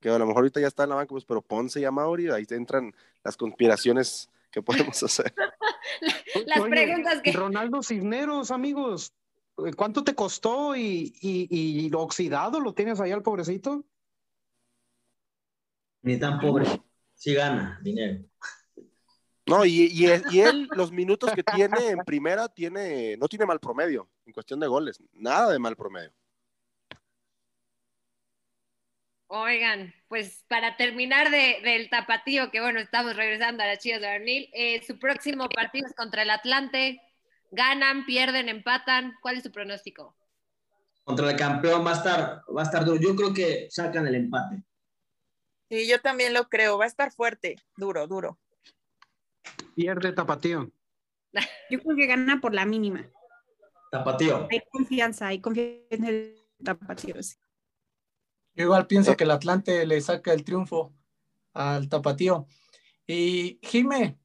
[0.00, 2.28] que a lo mejor ahorita ya está en la banca, pues, pero Ponce y Amauri,
[2.30, 5.32] ahí entran las conspiraciones que podemos hacer.
[6.46, 7.32] las Oye, preguntas que...
[7.32, 9.12] Ronaldo Cisneros, amigos,
[9.76, 13.84] ¿cuánto te costó y, y, y lo oxidado lo tienes ahí al pobrecito?
[16.02, 16.66] Ni tan pobre,
[17.14, 18.24] sí gana dinero.
[19.46, 23.58] No, y, y, y, él, los minutos que tiene en primera, tiene, no tiene mal
[23.58, 26.12] promedio en cuestión de goles, nada de mal promedio.
[29.30, 34.08] Oigan, pues para terminar de, del tapatío, que bueno, estamos regresando a las Chivas de
[34.08, 37.00] Arnil, eh, su próximo partido es contra el Atlante.
[37.50, 39.14] ¿Ganan, pierden, empatan?
[39.22, 40.14] ¿Cuál es su pronóstico?
[41.04, 43.00] Contra el campeón va a estar, va a estar duro.
[43.00, 44.62] Yo creo que sacan el empate.
[45.70, 46.76] Sí, yo también lo creo.
[46.78, 48.38] Va a estar fuerte, duro, duro.
[49.74, 50.70] Pierde Tapatío.
[51.70, 53.08] Yo creo que gana por la mínima.
[53.90, 54.48] Tapatío.
[54.50, 57.22] Hay confianza, hay confianza en el Tapatío.
[57.22, 57.36] Sí.
[58.54, 60.92] Yo igual pienso que el Atlante le saca el triunfo
[61.52, 62.46] al Tapatío.
[63.06, 64.18] Y Jime,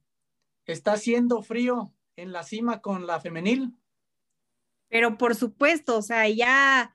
[0.66, 3.72] ¿está haciendo frío en la cima con la femenil?
[4.88, 6.94] Pero por supuesto, o sea, ya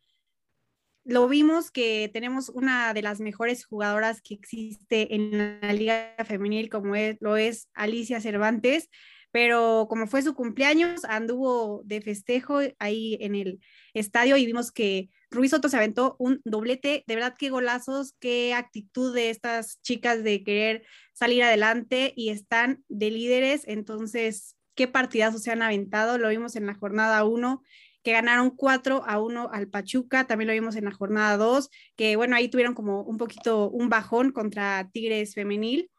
[1.04, 6.70] lo vimos que tenemos una de las mejores jugadoras que existe en la liga femenil,
[6.70, 8.90] como es, lo es Alicia Cervantes,
[9.32, 13.60] pero como fue su cumpleaños, anduvo de festejo ahí en el
[13.94, 18.54] estadio y vimos que Ruiz Soto se aventó un doblete, de verdad qué golazos, qué
[18.54, 25.44] actitud de estas chicas de querer salir adelante y están de líderes, entonces qué partidazos
[25.44, 27.62] se han aventado, lo vimos en la jornada 1
[28.02, 32.16] que ganaron 4 a 1 al Pachuca, también lo vimos en la jornada 2, que
[32.16, 35.92] bueno, ahí tuvieron como un poquito un bajón contra Tigres femenil.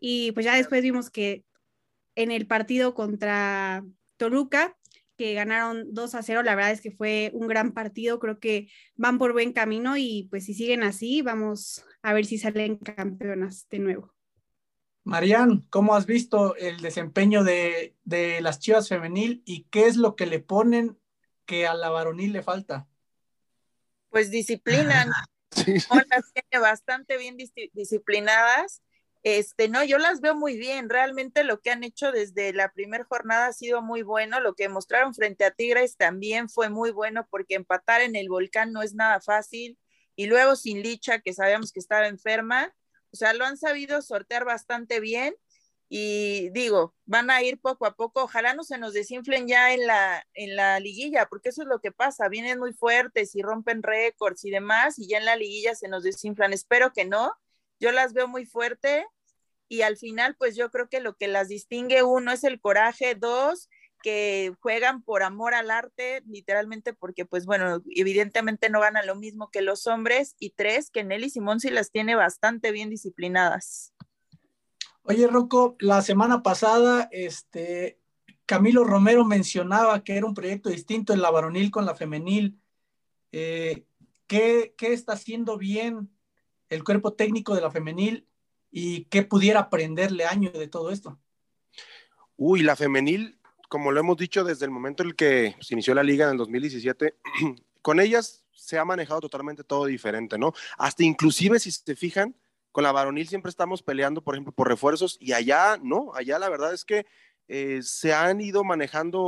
[0.00, 1.44] Y pues ya después vimos que
[2.14, 3.82] en el partido contra
[4.18, 4.76] Toluca,
[5.16, 8.68] que ganaron 2 a 0, la verdad es que fue un gran partido, creo que
[8.96, 13.66] van por buen camino y pues si siguen así, vamos a ver si salen campeonas
[13.70, 14.15] de nuevo.
[15.06, 20.16] Marian, ¿cómo has visto el desempeño de, de, las Chivas femenil y qué es lo
[20.16, 20.98] que le ponen
[21.46, 22.86] que a la varonil le falta?
[24.10, 25.10] Pues disciplinan.
[25.52, 25.72] Sí.
[26.10, 27.38] Las tiene bastante bien
[27.72, 28.82] disciplinadas
[29.28, 30.88] este, no, yo las veo muy bien.
[30.88, 34.38] Realmente lo que han hecho desde la primera jornada ha sido muy bueno.
[34.38, 38.70] Lo que mostraron frente a Tigres también fue muy bueno porque empatar en el volcán
[38.70, 39.80] no es nada fácil.
[40.14, 42.72] Y luego sin Licha, que sabíamos que estaba enferma,
[43.12, 45.34] o sea, lo han sabido sortear bastante bien.
[45.88, 48.24] Y digo, van a ir poco a poco.
[48.24, 51.80] Ojalá no se nos desinflen ya en la, en la liguilla, porque eso es lo
[51.80, 52.28] que pasa.
[52.28, 56.02] Vienen muy fuertes y rompen récords y demás, y ya en la liguilla se nos
[56.02, 56.52] desinflan.
[56.52, 57.32] Espero que no.
[57.78, 59.06] Yo las veo muy fuerte
[59.68, 63.14] y al final pues yo creo que lo que las distingue uno es el coraje,
[63.14, 63.68] dos
[64.06, 69.50] que juegan por amor al arte, literalmente porque pues bueno, evidentemente no ganan lo mismo
[69.50, 73.92] que los hombres y tres que Nelly Simón sí las tiene bastante bien disciplinadas.
[75.02, 77.98] Oye, Rocco, la semana pasada este
[78.46, 82.60] Camilo Romero mencionaba que era un proyecto distinto en la varonil con la femenil.
[83.32, 83.86] Eh,
[84.28, 86.16] ¿qué, ¿Qué está haciendo bien
[86.68, 88.28] el cuerpo técnico de la femenil
[88.70, 91.18] y qué pudiera aprenderle año de todo esto.
[92.36, 93.35] Uy, la femenil,
[93.68, 96.32] como lo hemos dicho desde el momento en el que se inició la liga en
[96.32, 97.14] el 2017,
[97.82, 100.52] con ellas se ha manejado totalmente todo diferente, ¿no?
[100.78, 102.34] Hasta inclusive si se fijan,
[102.72, 106.12] con la varonil siempre estamos peleando, por ejemplo, por refuerzos y allá, ¿no?
[106.14, 107.06] Allá la verdad es que
[107.48, 109.22] eh, se han ido manejando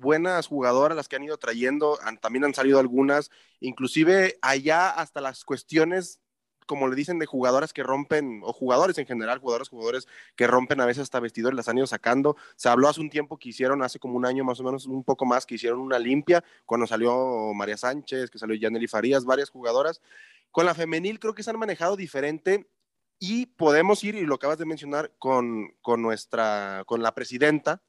[0.00, 3.30] buenas jugadoras, las que han ido trayendo, han, también han salido algunas,
[3.60, 6.20] inclusive allá hasta las cuestiones
[6.68, 10.06] como le dicen, de jugadoras que rompen, o jugadores en general, jugadores, jugadores
[10.36, 12.36] que rompen a veces hasta vestidores, las han ido sacando.
[12.54, 15.02] Se habló hace un tiempo que hicieron, hace como un año más o menos, un
[15.02, 19.50] poco más, que hicieron una limpia, cuando salió María Sánchez, que salió Yaneli Farías, varias
[19.50, 20.00] jugadoras.
[20.52, 22.68] Con la femenil creo que se han manejado diferente
[23.18, 27.82] y podemos ir, y lo acabas de mencionar, con, con nuestra, con la presidenta,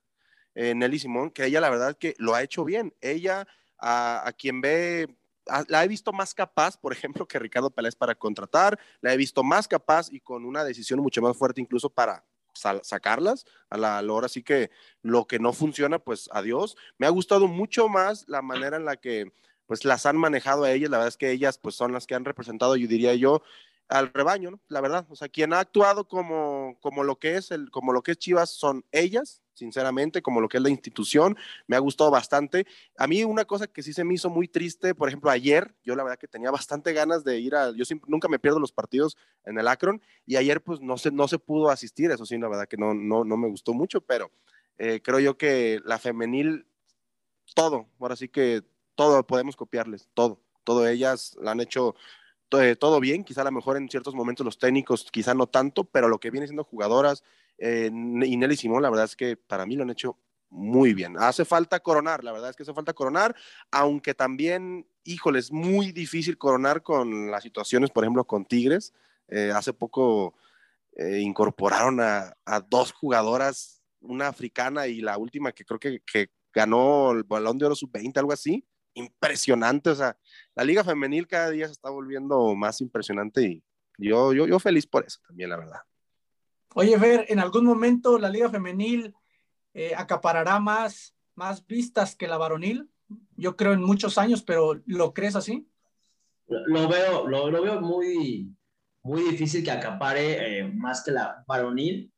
[0.56, 2.96] eh, Nelly Simón, que ella la verdad que lo ha hecho bien.
[3.02, 3.46] Ella,
[3.78, 5.19] a quien ve
[5.68, 9.44] la he visto más capaz, por ejemplo, que Ricardo Peláez para contratar, la he visto
[9.44, 14.26] más capaz y con una decisión mucho más fuerte incluso para sacarlas a la, hora
[14.26, 14.72] así que
[15.02, 16.76] lo que no funciona, pues adiós.
[16.98, 19.32] Me ha gustado mucho más la manera en la que
[19.66, 22.16] pues las han manejado a ellas, la verdad es que ellas pues son las que
[22.16, 23.44] han representado, yo diría yo,
[23.88, 24.60] al rebaño, ¿no?
[24.68, 28.02] La verdad, o sea, quien ha actuado como, como lo que es el, como lo
[28.02, 31.38] que es Chivas son ellas, sinceramente, como lo que es la institución,
[31.68, 32.66] me ha gustado bastante.
[32.98, 35.96] A mí una cosa que sí se me hizo muy triste, por ejemplo, ayer, yo
[35.96, 39.18] la verdad que tenía bastante ganas de ir a, yo nunca me pierdo los partidos
[39.46, 42.50] en el Akron, y ayer pues no se, no se pudo asistir, eso sí, la
[42.50, 44.32] verdad que no, no, no me gustó mucho, pero
[44.78, 46.66] eh, creo yo que la femenil,
[47.54, 48.64] todo, ahora sí que
[48.96, 51.96] todo podemos copiarles, todo, todo ellas la han hecho
[52.52, 55.84] eh, todo bien, quizá a lo mejor en ciertos momentos los técnicos, quizá no tanto,
[55.84, 57.24] pero lo que viene siendo jugadoras,
[57.60, 60.18] eh, y Nelly Simón, la verdad es que para mí lo han hecho
[60.50, 61.16] muy bien.
[61.18, 63.36] Hace falta coronar, la verdad es que hace falta coronar,
[63.72, 68.94] aunque también, híjole, es muy difícil coronar con las situaciones, por ejemplo, con Tigres.
[69.28, 70.36] Eh, hace poco
[70.98, 72.36] incorporaron a,
[72.68, 77.68] dos jugadoras, una africana y la última que creo que, que ganó el balón de
[77.68, 79.90] oro sub-20, algo así impresionante.
[79.90, 80.18] O sea,
[80.56, 83.64] la liga femenil cada día se está volviendo más impresionante y
[83.98, 85.80] yo, yo, yo feliz por eso también, la verdad.
[86.76, 89.14] Oye, Fer, ¿en algún momento la liga femenil
[89.74, 92.90] eh, acaparará más, más vistas que la varonil?
[93.36, 95.68] Yo creo en muchos años, pero ¿lo crees así?
[96.48, 98.56] Lo veo, lo, lo veo muy,
[99.04, 102.12] muy difícil que acapare eh, más que la varonil,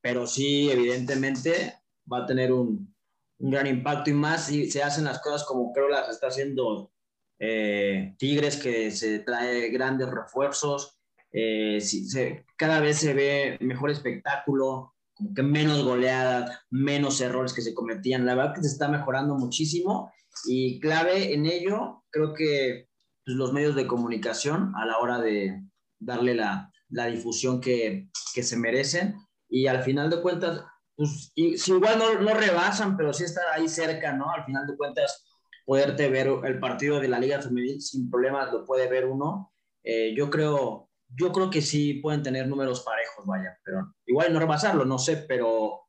[0.00, 1.80] pero sí, evidentemente
[2.10, 2.94] va a tener un,
[3.38, 6.92] un gran impacto y más si se hacen las cosas como creo las está haciendo
[7.38, 10.98] eh, Tigres, que se trae grandes refuerzos,
[11.34, 17.62] eh, se, cada vez se ve mejor espectáculo, como que menos goleadas, menos errores que
[17.62, 18.24] se cometían.
[18.24, 20.12] La verdad que se está mejorando muchísimo
[20.46, 22.88] y clave en ello, creo que
[23.24, 25.60] pues, los medios de comunicación a la hora de
[25.98, 29.16] darle la, la difusión que, que se merecen
[29.48, 30.64] y al final de cuentas
[30.96, 34.30] pues si igual no, no, rebasan, pero sí están ahí cerca, ¿no?
[34.30, 35.24] Al final de cuentas,
[35.64, 39.52] poderte ver el partido de la Liga Femenil sin problemas, lo puede ver uno.
[39.82, 44.40] Eh, yo creo, yo creo que sí pueden tener números parejos, vaya, pero igual no
[44.40, 45.84] rebasarlo, no sé, pero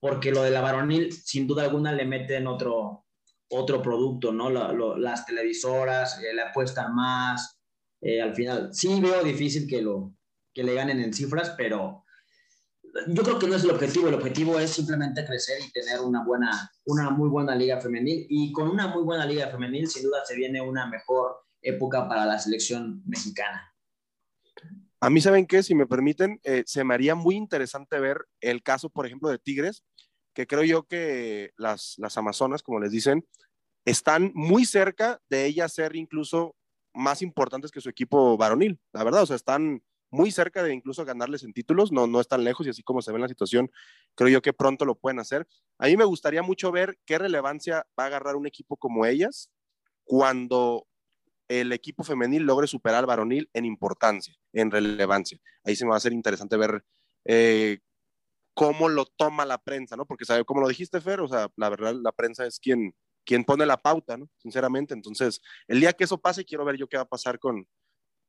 [0.00, 3.06] porque lo de la varonil, sin duda alguna, le meten otro,
[3.50, 4.50] otro producto, ¿no?
[4.96, 7.58] las televisoras eh, le apuestan más.
[8.00, 10.14] Eh, al final, sí veo difícil que, lo,
[10.52, 12.04] que le ganen en cifras, pero
[13.06, 16.24] yo creo que no es el objetivo, el objetivo es simplemente crecer y tener una
[16.24, 20.24] buena, una muy buena liga femenil y con una muy buena liga femenil sin duda
[20.26, 23.71] se viene una mejor época para la selección mexicana.
[25.02, 25.64] A mí, ¿saben qué?
[25.64, 29.40] Si me permiten, eh, se me haría muy interesante ver el caso, por ejemplo, de
[29.40, 29.82] Tigres,
[30.32, 33.26] que creo yo que las, las Amazonas, como les dicen,
[33.84, 36.54] están muy cerca de ellas ser incluso
[36.94, 39.82] más importantes que su equipo varonil, la verdad, o sea, están
[40.12, 43.10] muy cerca de incluso ganarles en títulos, no, no están lejos y así como se
[43.10, 43.72] ve en la situación,
[44.14, 45.48] creo yo que pronto lo pueden hacer.
[45.78, 49.50] A mí me gustaría mucho ver qué relevancia va a agarrar un equipo como ellas
[50.04, 50.86] cuando
[51.48, 55.38] el equipo femenil logre superar al varonil en importancia, en relevancia.
[55.64, 56.84] Ahí se me va a hacer interesante ver
[57.24, 57.78] eh,
[58.54, 60.06] cómo lo toma la prensa, ¿no?
[60.06, 60.44] Porque, ¿sabe?
[60.44, 63.76] como lo dijiste, Fer, o sea, la verdad, la prensa es quien, quien pone la
[63.76, 64.28] pauta, ¿no?
[64.38, 64.94] Sinceramente.
[64.94, 67.66] Entonces, el día que eso pase, quiero ver yo qué va a pasar con,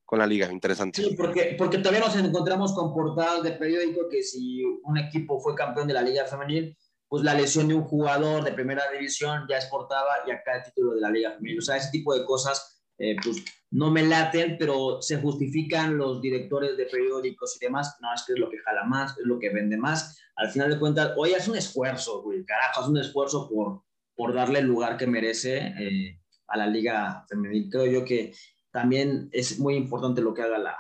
[0.06, 0.52] con la liga.
[0.52, 1.02] Interesante.
[1.02, 5.56] Sí, porque, porque todavía nos encontramos con portadas de periódico que si un equipo fue
[5.56, 9.58] campeón de la liga femenil, pues la lesión de un jugador de primera división ya
[9.58, 11.60] es portada y acá el título de la liga femenil.
[11.60, 16.22] O sea, ese tipo de cosas, eh, pues no me laten, pero se justifican los
[16.22, 17.98] directores de periódicos y demás.
[18.02, 20.20] No, es que es lo que jala más, es lo que vende más.
[20.36, 23.82] Al final de cuentas, hoy es un esfuerzo, güey, carajo, es un esfuerzo por,
[24.16, 27.70] por darle el lugar que merece eh, a la liga femenil.
[27.70, 28.34] Creo yo que
[28.72, 30.78] también es muy importante lo que haga la,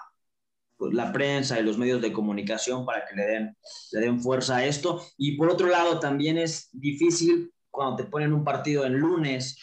[0.78, 3.58] pues, la prensa y los medios de comunicación para que le den,
[3.92, 5.02] le den fuerza a esto.
[5.18, 9.58] Y por otro lado, también es difícil cuando te ponen un partido en lunes,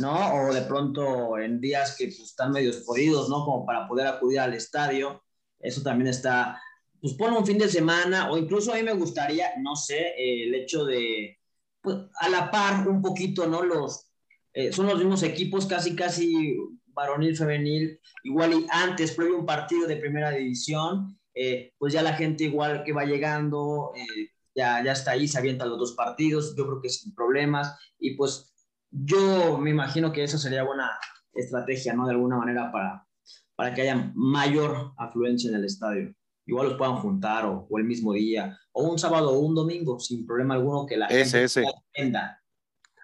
[0.00, 0.34] ¿no?
[0.34, 3.44] O de pronto en días que pues, están medio jodidos, ¿no?
[3.44, 5.22] Como para poder acudir al estadio.
[5.58, 6.60] Eso también está,
[7.00, 10.54] pues pone un fin de semana o incluso a mí me gustaría, no sé, el
[10.54, 11.38] hecho de,
[11.80, 13.62] pues, a la par un poquito, ¿no?
[13.62, 14.06] Los,
[14.52, 19.86] eh, son los mismos equipos, casi, casi varonil, femenil, igual y antes, previo un partido
[19.86, 24.92] de primera división, eh, pues ya la gente igual que va llegando, eh, ya, ya
[24.92, 28.49] está ahí, se avientan los dos partidos, yo creo que sin problemas, y pues
[28.90, 30.90] yo me imagino que eso sería buena
[31.32, 32.06] estrategia, ¿no?
[32.06, 33.06] De alguna manera para,
[33.54, 36.14] para que haya mayor afluencia en el estadio.
[36.46, 40.00] Igual los puedan juntar o, o el mismo día, o un sábado o un domingo,
[40.00, 41.64] sin problema alguno que la Ese, gente ese.
[41.92, 42.42] atienda.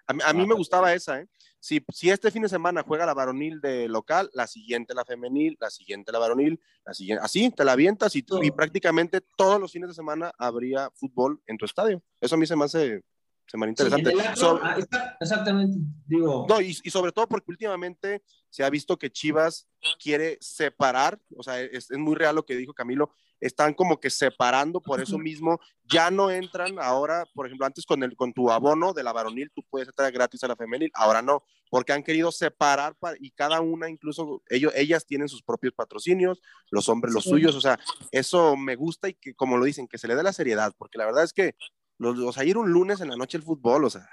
[0.05, 1.27] A, mí- a mí me gustaba esa, ¿eh?
[1.59, 5.57] Si, si este fin de semana juega la varonil de local, la siguiente la femenil,
[5.59, 9.71] la siguiente la varonil, la siguiente, así te la avientas y, y prácticamente todos los
[9.71, 12.01] fines de semana habría fútbol en tu estadio.
[12.21, 13.01] Eso a mí se me hace,
[13.47, 14.11] se me interesante.
[14.11, 16.45] Sí, So- ah, está- exactamente, digo.
[16.49, 19.67] no, y, y sobre todo porque últimamente se ha visto que Chivas
[20.01, 24.09] quiere separar, o sea, es, es muy real lo que dijo Camilo, están como que
[24.09, 28.49] separando, por eso mismo ya no entran ahora, por ejemplo, antes con, el, con tu
[28.49, 32.01] abono de la varonil, tú puedes entrar gratis a la femenil, ahora no, porque han
[32.01, 36.41] querido separar pa- y cada una, incluso ellos, ellas tienen sus propios patrocinios,
[36.71, 37.29] los hombres los Sí.
[37.29, 37.77] suyos, o sea,
[38.11, 40.97] eso me gusta y que, como lo dicen, que se le dé la seriedad, porque
[40.97, 41.53] la verdad es que
[41.97, 44.07] los, o sea, ir un lunes en la noche al fútbol, o sea,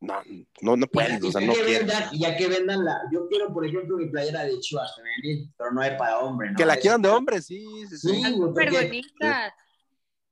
[0.00, 0.22] no,
[0.62, 1.86] no, no puedes, o sea, ya no que quieres.
[1.86, 3.00] vendan, ya que vendan la.
[3.12, 6.56] Yo quiero, por ejemplo, mi playera de Chivas femenil, pero no hay para hombre, ¿no?
[6.56, 8.22] Que la quieran de hombres, sí, sí, sí.
[8.22, 9.52] Sí, Súper bonitas,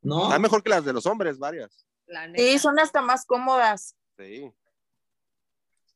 [0.00, 0.24] ¿No?
[0.24, 1.86] Está mejor que las de los hombres, varias.
[2.36, 3.94] Sí, son hasta más cómodas.
[4.16, 4.50] Sí.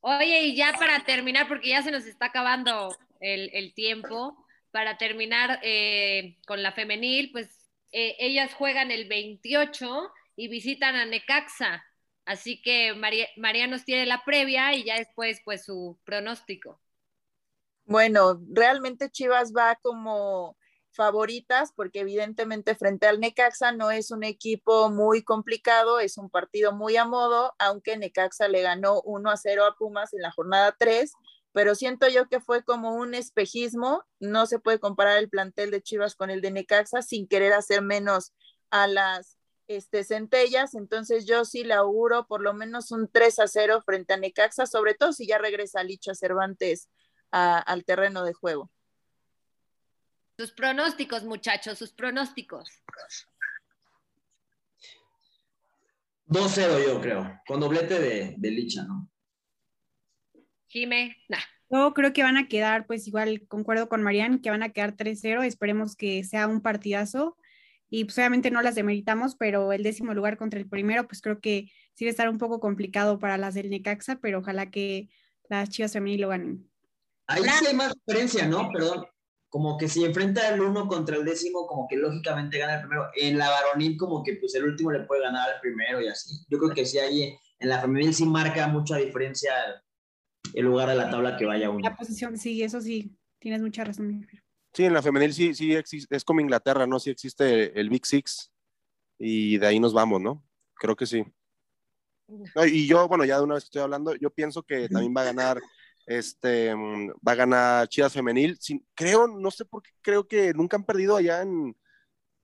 [0.01, 4.37] Oye, y ya para terminar, porque ya se nos está acabando el, el tiempo,
[4.69, 11.05] para terminar eh, con la femenil, pues eh, ellas juegan el 28 y visitan a
[11.05, 11.83] Necaxa.
[12.25, 16.79] Así que María, María nos tiene la previa y ya después, pues, su pronóstico.
[17.85, 20.57] Bueno, realmente Chivas va como
[20.93, 26.71] favoritas porque evidentemente frente al Necaxa no es un equipo muy complicado, es un partido
[26.71, 30.75] muy a modo, aunque Necaxa le ganó 1 a 0 a Pumas en la jornada
[30.77, 31.11] 3,
[31.51, 35.81] pero siento yo que fue como un espejismo, no se puede comparar el plantel de
[35.81, 38.33] Chivas con el de Necaxa sin querer hacer menos
[38.69, 39.37] a las
[39.67, 44.13] este, centellas, entonces yo sí le auguro por lo menos un 3 a 0 frente
[44.13, 46.89] a Necaxa, sobre todo si ya regresa Licha Cervantes
[47.31, 48.69] a- al terreno de juego.
[50.37, 52.69] Sus pronósticos, muchachos, sus pronósticos.
[56.25, 59.09] 2-0 yo creo, con doblete de, de Licha, ¿no?
[60.67, 61.37] Jime, nah.
[61.69, 64.95] Yo creo que van a quedar, pues igual concuerdo con Marian, que van a quedar
[64.95, 65.43] 3-0.
[65.43, 67.35] Esperemos que sea un partidazo.
[67.95, 71.39] Y pues obviamente no las demeritamos, pero el décimo lugar contra el primero, pues creo
[71.39, 75.09] que sí va a estar un poco complicado para las del Necaxa, pero ojalá que
[75.47, 76.67] las chivas femenil lo ganen.
[77.27, 78.67] Ahí sí hay más diferencia, ¿no?
[78.71, 79.05] Perdón.
[79.47, 83.09] Como que si enfrenta el uno contra el décimo, como que lógicamente gana el primero.
[83.15, 86.43] En la varonil, como que pues el último le puede ganar al primero y así.
[86.49, 89.53] Yo creo que sí hay, en la femenil sí marca mucha diferencia
[90.55, 91.87] el lugar de la tabla que vaya uno.
[91.87, 94.27] La posición, sí, eso sí, tienes mucha razón.
[94.73, 96.99] Sí, en la femenil sí, sí existe, es como Inglaterra, ¿no?
[96.99, 98.51] Sí existe el Big Six
[99.19, 100.45] y de ahí nos vamos, ¿no?
[100.75, 101.25] Creo que sí.
[102.55, 105.13] No, y yo, bueno, ya de una vez que estoy hablando, yo pienso que también
[105.15, 105.63] va a ganar,
[106.05, 108.57] este, mm, va a ganar Chivas Femenil.
[108.59, 111.75] Sin- creo, no sé por qué, creo que nunca han perdido allá en,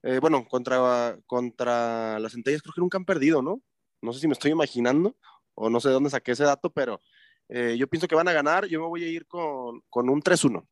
[0.04, 3.62] eh, bueno, contra, contra las centellas, creo que nunca han perdido, ¿no?
[4.02, 5.18] No sé si me estoy imaginando
[5.56, 7.02] o no sé de dónde saqué ese dato, pero
[7.50, 8.66] eh, yo pienso que van a ganar.
[8.68, 10.68] Yo me voy a ir con, con un 3-1.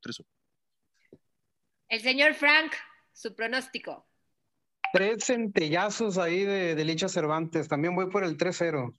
[1.89, 1.95] 3-1.
[1.95, 2.73] El señor Frank,
[3.13, 4.07] su pronóstico.
[4.93, 7.67] Tres centellazos ahí de, de Licha Cervantes.
[7.67, 8.95] También voy por el 3-0.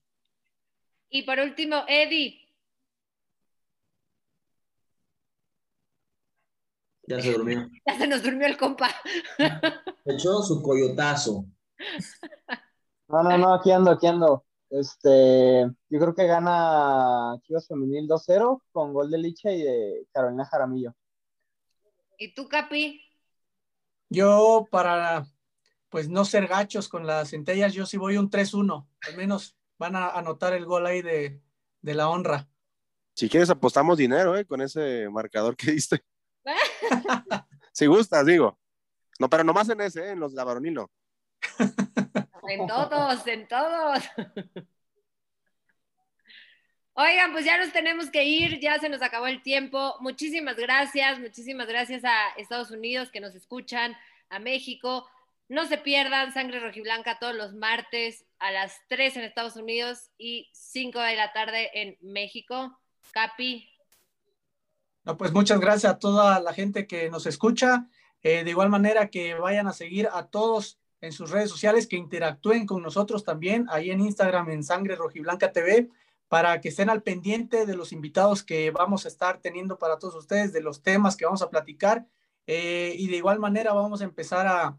[1.11, 2.49] Y por último, Eddie.
[7.07, 7.69] Ya se durmió.
[7.87, 8.91] Ya se nos durmió el compa.
[10.05, 11.47] Echó su coyotazo.
[13.09, 14.45] No, no, no, aquí ando, aquí ando.
[14.69, 20.45] Este, yo creo que gana Chivas Femenil 2-0 con gol de Licha y de Carolina
[20.45, 20.95] Jaramillo.
[22.21, 23.01] ¿Y tú, Capi?
[24.11, 25.25] Yo, para
[25.89, 28.87] pues no ser gachos con las centellas, yo sí voy un 3-1.
[29.07, 31.41] Al menos van a anotar el gol ahí de,
[31.81, 32.49] de la honra.
[33.15, 34.45] Si quieres apostamos dinero, ¿eh?
[34.45, 36.05] Con ese marcador que diste.
[37.73, 38.59] si gustas, digo.
[39.21, 40.11] No, pero nomás en ese, ¿eh?
[40.11, 40.91] En los de la varonil no.
[42.49, 44.03] En todos, en todos.
[47.01, 49.95] Oigan, pues ya nos tenemos que ir, ya se nos acabó el tiempo.
[50.01, 53.97] Muchísimas gracias, muchísimas gracias a Estados Unidos que nos escuchan,
[54.31, 55.07] a México.
[55.49, 60.49] No se pierdan Sangre Rojiblanca todos los martes a las 3 en Estados Unidos y
[60.53, 62.77] 5 de la tarde en México.
[63.13, 63.71] Capi,
[65.05, 67.87] No, pues muchas gracias a toda la gente que nos escucha.
[68.25, 71.95] Eh, de igual manera que vayan a seguir a todos en sus redes sociales, que
[71.95, 75.91] interactúen con nosotros también, ahí en Instagram en Sangre Rojiblanca TV,
[76.29, 80.15] para que estén al pendiente de los invitados que vamos a estar teniendo para todos
[80.15, 82.07] ustedes, de los temas que vamos a platicar.
[82.47, 84.79] Eh, y de igual manera vamos a empezar a,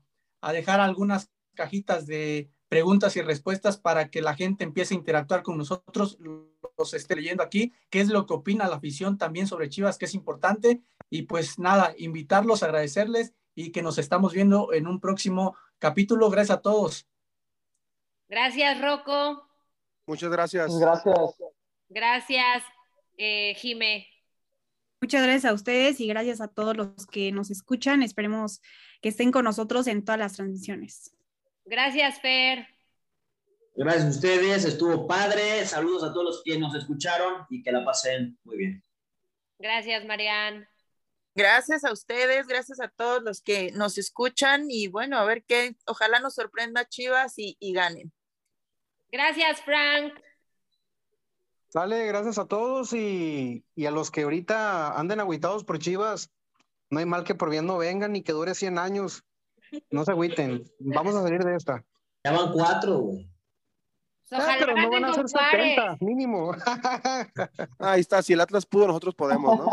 [0.51, 5.57] dejar algunas cajitas de preguntas y respuestas para que la gente empiece a interactuar con
[5.57, 9.97] nosotros, los esté leyendo aquí, qué es lo que opina la afición también sobre Chivas,
[9.97, 10.81] que es importante.
[11.09, 16.29] Y pues nada, invitarlos, agradecerles y que nos estamos viendo en un próximo capítulo.
[16.29, 17.07] Gracias a todos.
[18.29, 19.48] Gracias, Rocco.
[20.09, 20.79] Muchas gracias.
[20.79, 21.35] Gracias.
[21.87, 22.63] Gracias,
[23.15, 24.07] eh, Jime.
[24.99, 28.01] Muchas gracias a ustedes y gracias a todos los que nos escuchan.
[28.01, 28.59] Esperemos
[29.03, 31.15] que estén con nosotros en todas las transmisiones.
[31.63, 32.67] Gracias, Fer.
[33.75, 35.63] Gracias a ustedes, estuvo padre.
[35.67, 38.83] Saludos a todos los que nos escucharon y que la pasen muy bien.
[39.59, 40.67] Gracias, Marian.
[41.35, 45.75] Gracias a ustedes, gracias a todos los que nos escuchan y bueno, a ver qué,
[45.85, 48.11] ojalá nos sorprenda Chivas y, y ganen.
[49.11, 50.13] Gracias, Frank.
[51.69, 56.31] Sale, gracias a todos y, y a los que ahorita anden agüitados por Chivas,
[56.89, 59.23] no hay mal que por bien no vengan ni que dure 100 años.
[59.91, 61.85] No se agüiten, vamos a salir de esta.
[62.23, 63.29] Ya van cuatro, güey.
[64.29, 65.75] Pues Ah, pero no van a ser Juárez.
[65.75, 66.55] 70, mínimo.
[67.79, 69.67] Ahí está, si el Atlas pudo, nosotros podemos, ¿no?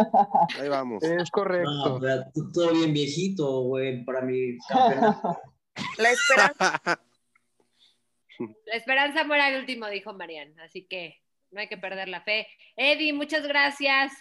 [0.61, 1.03] Ahí vamos.
[1.03, 1.99] Es No, correcto.
[2.01, 5.39] pero tú- todo bien viejito, güey, para mi campeonato.
[5.99, 6.81] La esperanza,
[8.67, 10.59] La esperanza muere al último, dijo Marian.
[10.61, 11.17] Así que
[11.51, 12.47] no hay que perder la fe.
[12.77, 14.13] Eddie, muchas gracias.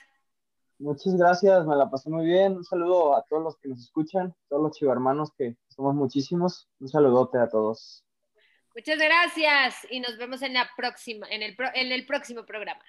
[0.78, 2.58] Muchas gracias, me la pasé muy bien.
[2.58, 6.70] Un saludo a todos los que nos escuchan, todos los chivarmanos que somos muchísimos.
[6.80, 8.04] Un saludote a todos.
[8.76, 12.84] Muchas gracias y nos vemos en la próxima, en el, pro- en el próximo programa.